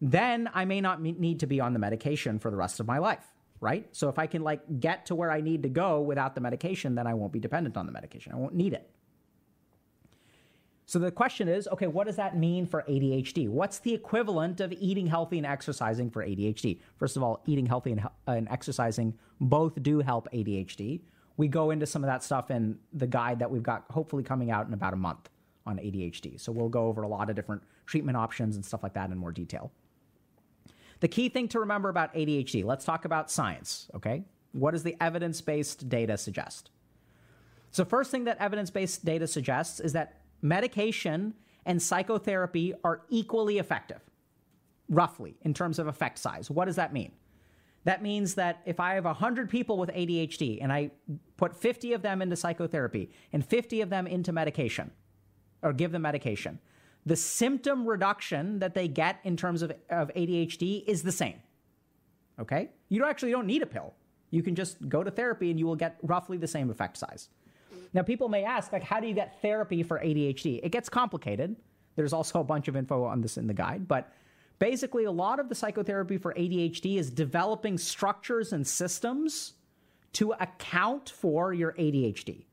[0.00, 2.98] then I may not need to be on the medication for the rest of my
[2.98, 3.24] life,
[3.60, 3.86] right?
[3.92, 6.94] So if I can like get to where I need to go without the medication,
[6.94, 8.32] then I won't be dependent on the medication.
[8.32, 8.90] I won't need it.
[10.91, 13.49] So the question is okay, what does that mean for ADHD?
[13.49, 16.80] What's the equivalent of eating healthy and exercising for ADHD?
[16.97, 21.03] First of all, eating healthy and, and exercising both do help ADHD.
[21.36, 24.51] We go into some of that stuff in the guide that we've got hopefully coming
[24.51, 25.30] out in about a month
[25.64, 26.41] on ADHD.
[26.41, 29.16] So we'll go over a lot of different treatment options and stuff like that in
[29.16, 29.70] more detail.
[30.99, 34.24] The key thing to remember about ADHD, let's talk about science, okay?
[34.51, 36.70] What does the evidence based data suggest?
[37.70, 41.34] So, first thing that evidence based data suggests is that medication
[41.66, 44.01] and psychotherapy are equally effective,
[44.88, 46.51] roughly, in terms of effect size.
[46.51, 47.12] What does that mean?
[47.84, 50.91] That means that if I have 100 people with ADHD and I
[51.36, 54.91] put 50 of them into psychotherapy and 50 of them into medication,
[55.62, 56.59] or give them medication,
[57.07, 61.41] the symptom reduction that they get in terms of, of ADHD is the same.
[62.38, 62.70] Okay?
[62.88, 63.95] You don't actually don't need a pill.
[64.30, 67.28] You can just go to therapy and you will get roughly the same effect size.
[67.93, 70.61] Now, people may ask, like, how do you get therapy for ADHD?
[70.62, 71.57] It gets complicated.
[71.97, 74.12] There's also a bunch of info on this in the guide, but
[74.59, 79.55] basically, a lot of the psychotherapy for ADHD is developing structures and systems
[80.12, 82.45] to account for your ADHD.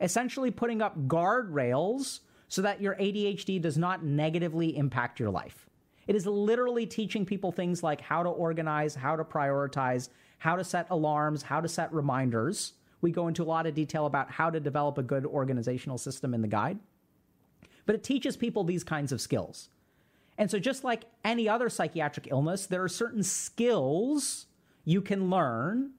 [0.00, 5.70] Essentially, putting up guardrails so that your ADHD does not negatively impact your life.
[6.06, 10.64] It is literally teaching people things like how to organize, how to prioritize, how to
[10.64, 14.48] set alarms, how to set reminders we go into a lot of detail about how
[14.48, 16.78] to develop a good organizational system in the guide.
[17.84, 19.68] But it teaches people these kinds of skills.
[20.38, 24.46] And so, just like any other psychiatric illness, there are certain skills
[24.84, 25.90] you can learn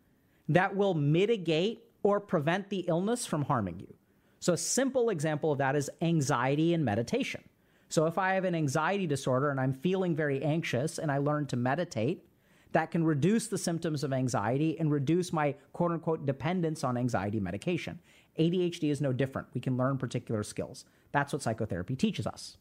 [0.50, 3.94] that will mitigate or prevent the illness from harming you.
[4.40, 7.44] So, a simple example of that is anxiety and meditation.
[7.90, 11.46] So, if I have an anxiety disorder and I'm feeling very anxious and I learn
[11.48, 12.26] to meditate,
[12.74, 17.40] that can reduce the symptoms of anxiety and reduce my quote unquote dependence on anxiety
[17.40, 18.00] medication.
[18.38, 19.48] ADHD is no different.
[19.54, 20.86] We can learn particular skills.
[21.12, 22.58] That's what psychotherapy teaches us.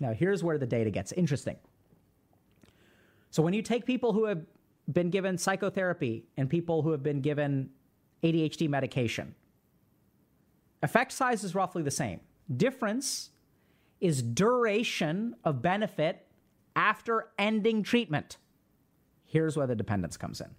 [0.00, 1.56] Now, here's where the data gets interesting.
[3.30, 4.42] So, when you take people who have
[4.92, 7.70] been given psychotherapy and people who have been given
[8.22, 9.34] ADHD medication,
[10.82, 12.20] effect size is roughly the same.
[12.56, 13.30] Difference
[14.00, 16.26] is duration of benefit
[16.74, 18.36] after ending treatment.
[19.32, 20.50] Here's where the dependence comes in.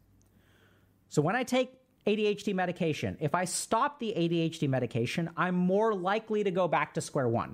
[1.08, 6.44] So, when I take ADHD medication, if I stop the ADHD medication, I'm more likely
[6.44, 7.54] to go back to square one.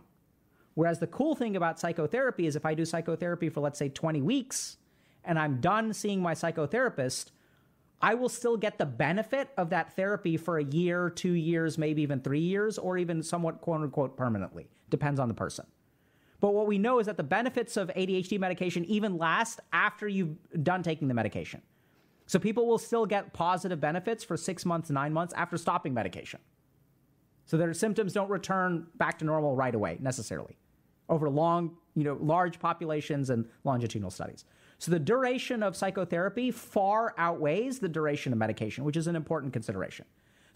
[0.75, 4.21] Whereas the cool thing about psychotherapy is if I do psychotherapy for, let's say, 20
[4.21, 4.77] weeks
[5.25, 7.31] and I'm done seeing my psychotherapist,
[8.01, 12.01] I will still get the benefit of that therapy for a year, two years, maybe
[12.01, 14.69] even three years, or even somewhat quote unquote permanently.
[14.89, 15.65] Depends on the person.
[16.41, 20.37] But what we know is that the benefits of ADHD medication even last after you've
[20.63, 21.61] done taking the medication.
[22.27, 26.39] So people will still get positive benefits for six months, nine months after stopping medication.
[27.45, 30.55] So their symptoms don't return back to normal right away necessarily
[31.09, 34.45] over long, you know, large populations and longitudinal studies.
[34.77, 39.51] So the duration of psychotherapy far outweighs the duration of medication, which is an important
[39.51, 40.05] consideration.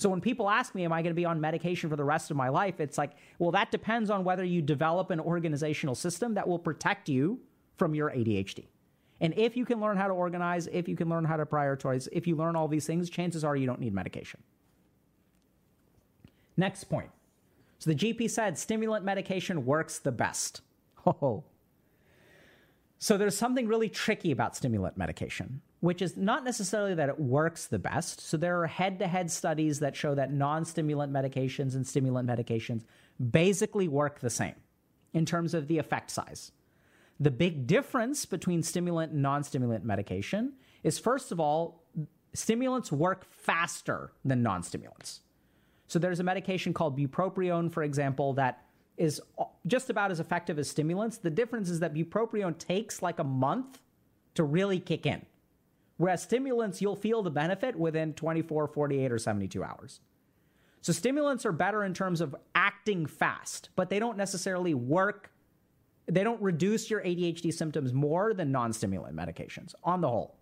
[0.04, 2.30] So when people ask me, am I going to be on medication for the rest
[2.30, 2.82] of my life?
[2.82, 7.08] It's like, well, that depends on whether you develop an organizational system that will protect
[7.08, 7.39] you
[7.78, 8.66] from your ADHD.
[9.22, 12.10] And if you can learn how to organize, if you can learn how to prioritize,
[12.12, 14.43] if you learn all these things, chances are you don't need medication.
[16.58, 17.10] Next point.
[17.80, 20.60] So the GP said stimulant medication works the best.
[21.06, 21.45] Oh.
[22.97, 27.67] So there's something really tricky about stimulant medication, which is not necessarily that it works
[27.67, 28.21] the best.
[28.21, 32.25] So there are head to head studies that show that non stimulant medications and stimulant
[32.25, 32.86] medications
[33.19, 34.55] basically work the same
[35.11, 36.53] in terms of the effect size.
[37.19, 40.53] The big difference between stimulant and non stimulant medication
[40.84, 41.84] is, first of all,
[42.34, 45.19] stimulants work faster than non stimulants.
[45.88, 48.63] So there's a medication called bupropion, for example, that
[48.95, 49.19] is
[49.67, 51.17] just about as effective as stimulants.
[51.17, 53.81] The difference is that bupropion takes like a month
[54.36, 55.25] to really kick in.
[55.98, 60.00] Whereas stimulants, you'll feel the benefit within 24, 48, or 72 hours.
[60.82, 65.32] So stimulants are better in terms of acting fast, but they don't necessarily work.
[66.08, 70.36] They don't reduce your ADHD symptoms more than non stimulant medications on the whole.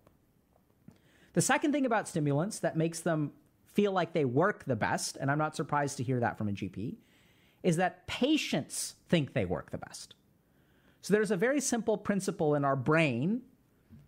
[1.34, 3.32] The second thing about stimulants that makes them
[3.72, 6.52] feel like they work the best, and I'm not surprised to hear that from a
[6.52, 6.96] GP,
[7.62, 10.14] is that patients think they work the best.
[11.00, 13.42] So there's a very simple principle in our brain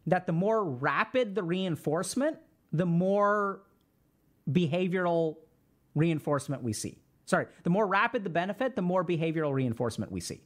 [0.07, 2.37] that the more rapid the reinforcement,
[2.73, 3.63] the more
[4.51, 5.37] behavioral
[5.95, 6.99] reinforcement we see.
[7.27, 10.43] Sorry, the more rapid the benefit, the more behavioral reinforcement we see.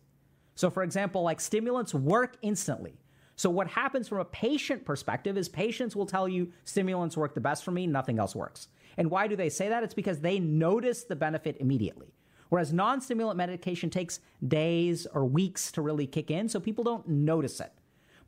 [0.55, 2.99] So, for example, like stimulants work instantly.
[3.37, 7.41] So, what happens from a patient perspective is patients will tell you stimulants work the
[7.41, 8.69] best for me, nothing else works.
[8.97, 9.85] And why do they say that?
[9.85, 12.15] It's because they notice the benefit immediately.
[12.49, 17.07] Whereas non stimulant medication takes days or weeks to really kick in, so people don't
[17.07, 17.73] notice it.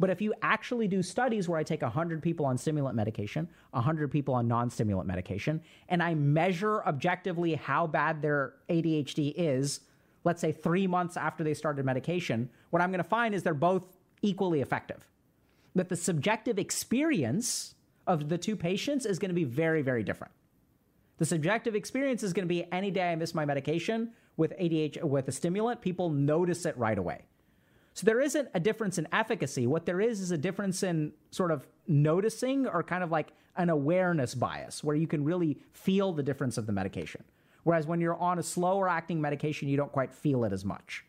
[0.01, 4.11] But if you actually do studies where I take 100 people on stimulant medication, 100
[4.11, 9.81] people on non stimulant medication, and I measure objectively how bad their ADHD is,
[10.25, 13.53] let's say three months after they started medication, what I'm going to find is they're
[13.53, 15.07] both equally effective.
[15.75, 17.75] That the subjective experience
[18.07, 20.33] of the two patients is going to be very, very different.
[21.19, 25.05] The subjective experience is going to be any day I miss my medication with ADHD
[25.05, 27.27] with a stimulant, people notice it right away.
[28.01, 29.67] So there isn't a difference in efficacy.
[29.67, 33.69] What there is is a difference in sort of noticing or kind of like an
[33.69, 37.23] awareness bias where you can really feel the difference of the medication.
[37.63, 41.05] Whereas when you're on a slower acting medication, you don't quite feel it as much.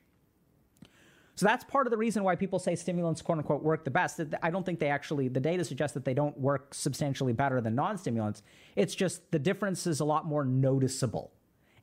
[1.36, 4.20] So that's part of the reason why people say stimulants, quote unquote, work the best.
[4.44, 7.74] I don't think they actually, the data suggests that they don't work substantially better than
[7.74, 8.44] non stimulants.
[8.76, 11.32] It's just the difference is a lot more noticeable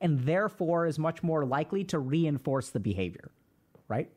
[0.02, 3.30] and therefore is much more likely to reinforce the behavior,
[3.88, 4.10] right?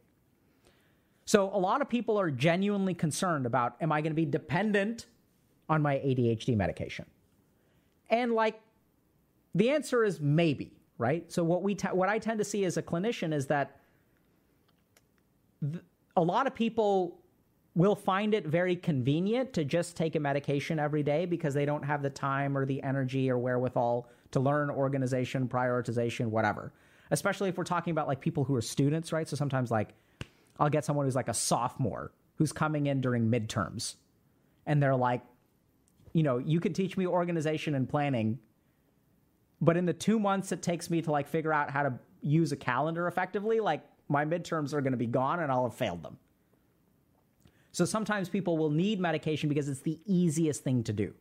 [1.25, 5.05] So a lot of people are genuinely concerned about am I going to be dependent
[5.69, 7.05] on my ADHD medication?
[8.09, 8.59] And like
[9.55, 11.31] the answer is maybe, right?
[11.31, 13.79] So what we what I tend to see as a clinician is that
[16.15, 17.19] a lot of people
[17.75, 21.83] will find it very convenient to just take a medication every day because they don't
[21.83, 26.73] have the time or the energy or wherewithal to learn organization, prioritization, whatever.
[27.11, 29.27] Especially if we're talking about like people who are students, right?
[29.27, 29.93] So sometimes like
[30.61, 33.95] I'll get someone who's like a sophomore who's coming in during midterms
[34.67, 35.23] and they're like,
[36.13, 38.39] you know, you can teach me organization and planning
[39.61, 42.51] But in the two months it takes me to like figure out how to use
[42.51, 46.03] a calendar effectively, like my midterms are going to be gone and I'll have failed
[46.03, 46.17] them.
[47.71, 51.13] So sometimes people will need medication because it's the easiest thing to do.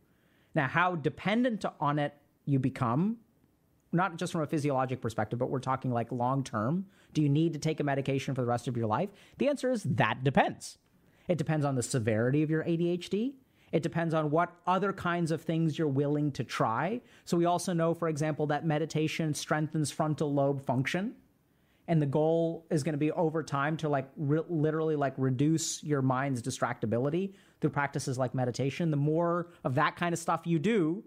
[0.55, 2.13] Now, how dependent on it
[2.45, 3.17] you become,
[3.91, 6.85] not just from a physiologic perspective, but we're talking like long term.
[7.13, 9.09] Do you need to take a medication for the rest of your life?
[9.37, 10.77] The answer is that depends.
[11.27, 13.33] It depends on the severity of your ADHD.
[13.71, 17.01] It depends on what other kinds of things you're willing to try.
[17.23, 21.15] So, we also know, for example, that meditation strengthens frontal lobe function
[21.87, 25.83] and the goal is going to be over time to like re- literally like reduce
[25.83, 30.59] your mind's distractibility through practices like meditation the more of that kind of stuff you
[30.59, 31.03] do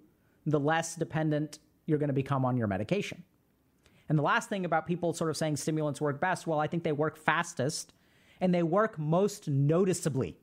[0.47, 3.23] the less dependent you're going to become on your medication
[4.09, 6.83] and the last thing about people sort of saying stimulants work best well i think
[6.83, 7.93] they work fastest
[8.41, 10.37] and they work most noticeably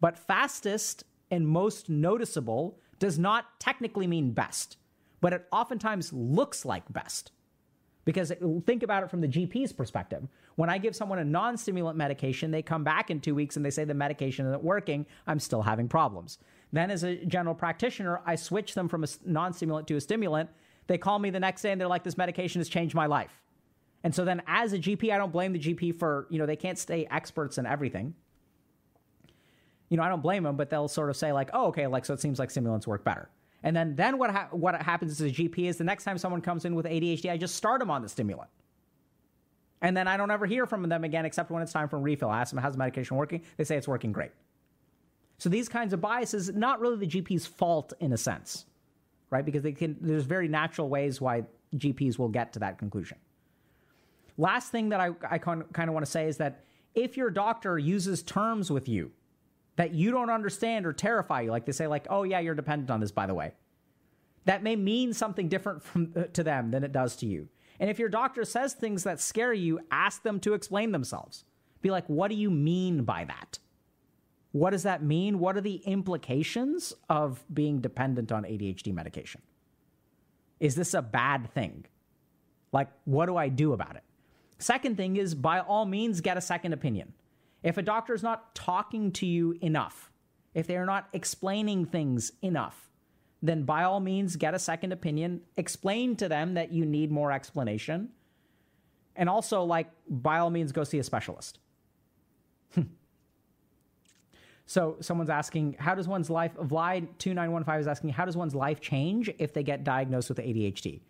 [0.00, 4.76] but fastest and most noticeable does not technically mean best
[5.20, 7.32] but it oftentimes looks like best
[8.04, 8.32] because
[8.66, 10.26] think about it from the GP's perspective.
[10.56, 13.64] When I give someone a non stimulant medication, they come back in two weeks and
[13.64, 15.06] they say the medication isn't working.
[15.26, 16.38] I'm still having problems.
[16.72, 20.50] Then, as a general practitioner, I switch them from a non stimulant to a stimulant.
[20.86, 23.40] They call me the next day and they're like, this medication has changed my life.
[24.02, 26.56] And so then, as a GP, I don't blame the GP for, you know, they
[26.56, 28.14] can't stay experts in everything.
[29.88, 32.04] You know, I don't blame them, but they'll sort of say, like, oh, okay, like,
[32.04, 33.28] so it seems like stimulants work better.
[33.62, 36.40] And then, then what, ha- what happens as a GP is the next time someone
[36.40, 38.48] comes in with ADHD, I just start them on the stimulant.
[39.82, 42.30] And then I don't ever hear from them again except when it's time for refill.
[42.30, 43.42] I ask them, how's the medication working?
[43.56, 44.30] They say it's working great.
[45.40, 48.66] So these kinds of biases, not really the GP's fault in a sense,
[49.30, 49.44] right?
[49.44, 53.18] Because they can, there's very natural ways why GPs will get to that conclusion.
[54.38, 56.64] Last thing that I, I kind of want to say is that
[56.94, 59.10] if your doctor uses terms with you
[59.80, 61.50] that you don't understand or terrify you.
[61.50, 63.52] Like they say, like, oh yeah, you're dependent on this, by the way.
[64.44, 67.48] That may mean something different from uh, to them than it does to you.
[67.78, 71.44] And if your doctor says things that scare you, ask them to explain themselves.
[71.80, 73.58] Be like, what do you mean by that?
[74.52, 75.38] What does that mean?
[75.38, 79.42] What are the implications of being dependent on ADHD medication?
[80.58, 81.86] Is this a bad thing?
[82.72, 84.02] Like, what do I do about it?
[84.58, 87.14] Second thing is, by all means, get a second opinion.
[87.62, 90.10] If a doctor is not talking to you enough,
[90.54, 92.90] if they are not explaining things enough,
[93.42, 95.40] then by all means get a second opinion.
[95.56, 98.10] Explain to them that you need more explanation.
[99.16, 101.58] And also, like, by all means, go see a specialist.
[104.70, 109.28] so, someone's asking, how does one's life, Vly2915 is asking, how does one's life change
[109.40, 111.00] if they get diagnosed with ADHD?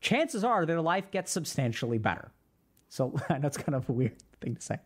[0.00, 2.30] Chances are their life gets substantially better.
[2.88, 4.78] So, I know it's kind of a weird thing to say.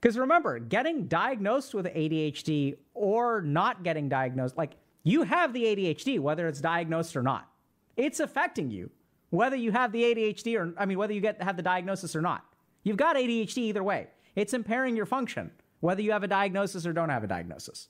[0.00, 4.72] Because remember, getting diagnosed with ADHD or not getting diagnosed, like
[5.04, 7.48] you have the ADHD, whether it's diagnosed or not.
[7.96, 8.90] It's affecting you,
[9.30, 12.22] whether you have the ADHD or, I mean, whether you get have the diagnosis or
[12.22, 12.44] not.
[12.82, 14.08] You've got ADHD either way.
[14.34, 15.52] It's impairing your function,
[15.84, 17.88] whether you have a diagnosis or don't have a diagnosis.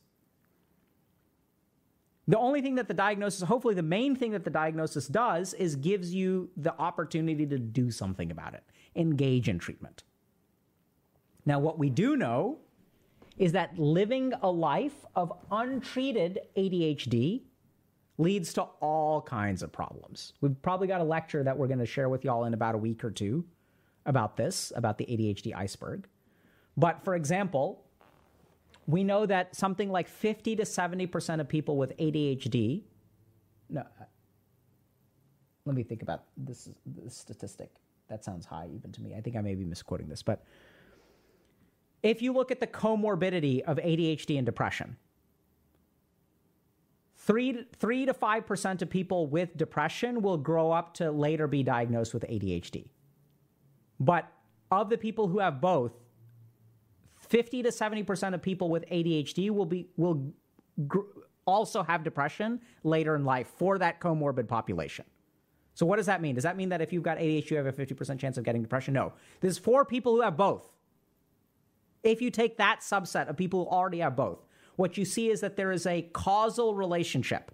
[2.27, 5.77] The only thing that the diagnosis, hopefully the main thing that the diagnosis does is
[5.77, 8.65] gives you the opportunity to do something about it,
[8.97, 10.03] engage in treatment.
[11.47, 12.59] Now, what we do know
[13.39, 17.43] is that living a life of untreated ADHD
[18.19, 20.33] leads to all kinds of problems.
[20.41, 22.79] We've probably got a lecture that we're going to share with y'all in about a
[22.79, 23.45] week or two
[24.05, 26.09] about this, about the ADHD iceberg.
[26.77, 27.84] But for example,
[28.87, 32.83] we know that something like 50 to 70% of people with ADHD,
[33.71, 34.05] no, uh,
[35.65, 37.71] let me think about this, this statistic.
[38.09, 39.15] That sounds high even to me.
[39.15, 40.45] I think I may be misquoting this, but
[42.03, 44.99] if you look at the comorbidity of ADHD and depression,
[47.17, 52.13] three, three to 5% of people with depression will grow up to later be diagnosed
[52.13, 52.89] with ADHD.
[53.99, 54.31] But
[54.71, 55.93] of the people who have both,
[57.35, 60.33] 50 to 70% of people with ADHD will be will
[60.87, 61.01] gr-
[61.47, 65.05] also have depression later in life for that comorbid population.
[65.75, 66.37] So what does that mean?
[66.37, 68.63] Does that mean that if you've got ADHD you have a 50% chance of getting
[68.63, 68.95] depression?
[68.95, 69.15] No.
[69.41, 70.77] There's for people who have both.
[72.05, 75.41] If you take that subset of people who already have both, what you see is
[75.41, 77.51] that there is a causal relationship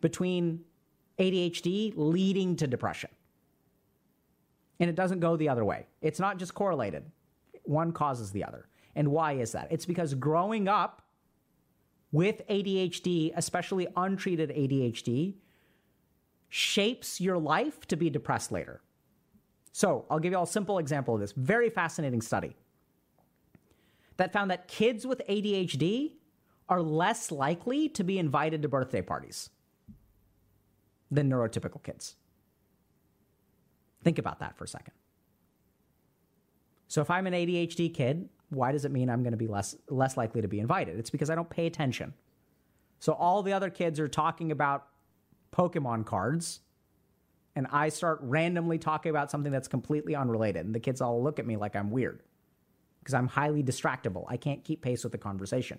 [0.00, 0.58] between
[1.20, 3.10] ADHD leading to depression.
[4.80, 5.86] And it doesn't go the other way.
[6.00, 7.04] It's not just correlated,
[7.62, 8.66] one causes the other.
[8.94, 9.68] And why is that?
[9.70, 11.02] It's because growing up
[12.12, 15.34] with ADHD, especially untreated ADHD,
[16.48, 18.82] shapes your life to be depressed later.
[19.72, 21.32] So I'll give you all a simple example of this.
[21.32, 22.56] Very fascinating study
[24.18, 26.12] that found that kids with ADHD
[26.68, 29.50] are less likely to be invited to birthday parties.
[31.12, 32.16] than neurotypical kids.
[34.02, 34.94] Think about that for a second.
[36.88, 39.74] So if I'm an ADHD kid, why does it mean I'm going to be less
[39.88, 40.98] less likely to be invited?
[40.98, 42.12] It's because I don't pay attention.
[42.98, 44.86] So all the other kids are talking about
[45.52, 46.60] Pokemon cards
[47.56, 51.38] and I start randomly talking about something that's completely unrelated and the kids all look
[51.38, 52.22] at me like I'm weird
[53.00, 54.24] because I'm highly distractible.
[54.28, 55.78] I can't keep pace with the conversation.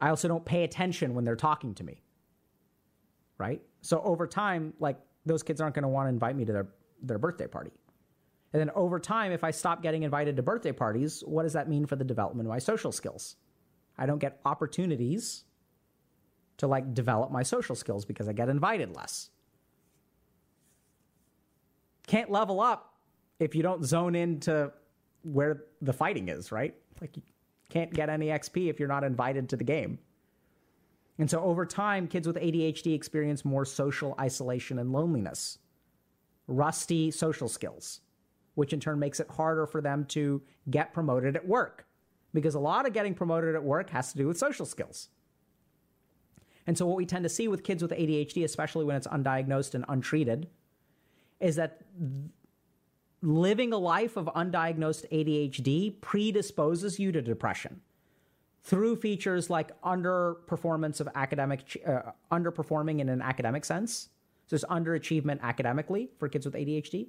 [0.00, 2.02] I also don't pay attention when they're talking to me.
[3.38, 3.62] Right?
[3.82, 6.68] So over time, like those kids aren't going to want to invite me to their,
[7.02, 7.70] their birthday party.
[8.56, 11.68] And then over time, if I stop getting invited to birthday parties, what does that
[11.68, 13.36] mean for the development of my social skills?
[13.98, 15.44] I don't get opportunities
[16.56, 19.28] to like develop my social skills because I get invited less.
[22.06, 22.94] Can't level up
[23.40, 24.72] if you don't zone into
[25.22, 26.74] where the fighting is, right?
[26.98, 27.22] Like you
[27.68, 29.98] can't get any XP if you're not invited to the game.
[31.18, 35.58] And so over time, kids with ADHD experience more social isolation and loneliness,
[36.46, 38.00] rusty social skills,
[38.56, 41.86] which in turn makes it harder for them to get promoted at work
[42.34, 45.08] because a lot of getting promoted at work has to do with social skills.
[46.66, 49.74] And so, what we tend to see with kids with ADHD, especially when it's undiagnosed
[49.74, 50.48] and untreated,
[51.38, 51.82] is that
[53.22, 57.80] living a life of undiagnosed ADHD predisposes you to depression
[58.62, 64.08] through features like underperformance of academic, uh, underperforming in an academic sense.
[64.46, 67.06] So there's underachievement academically for kids with ADHD.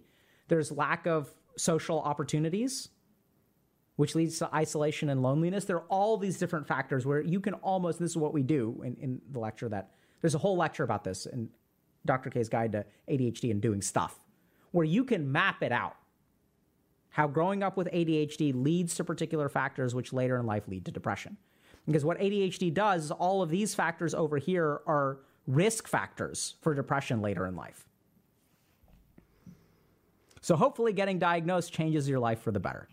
[0.48, 2.90] There's lack of social opportunities,
[3.98, 5.66] which leads to isolation and loneliness.
[5.66, 8.82] There are all these different factors where you can almost, this is what we do
[8.86, 9.92] in, in the lecture that
[10.22, 11.50] there's a whole lecture about this in
[12.06, 12.30] Dr.
[12.30, 14.20] K's Guide to ADHD and Doing Stuff,
[14.72, 15.96] where you can map it out
[17.10, 20.92] how growing up with ADHD leads to particular factors which later in life lead to
[20.92, 21.38] depression.
[21.88, 26.76] Because what ADHD does is all of these factors over here are risk factors for
[26.76, 27.87] depression later in life.
[30.42, 32.88] So hopefully getting diagnosed changes your life for the better.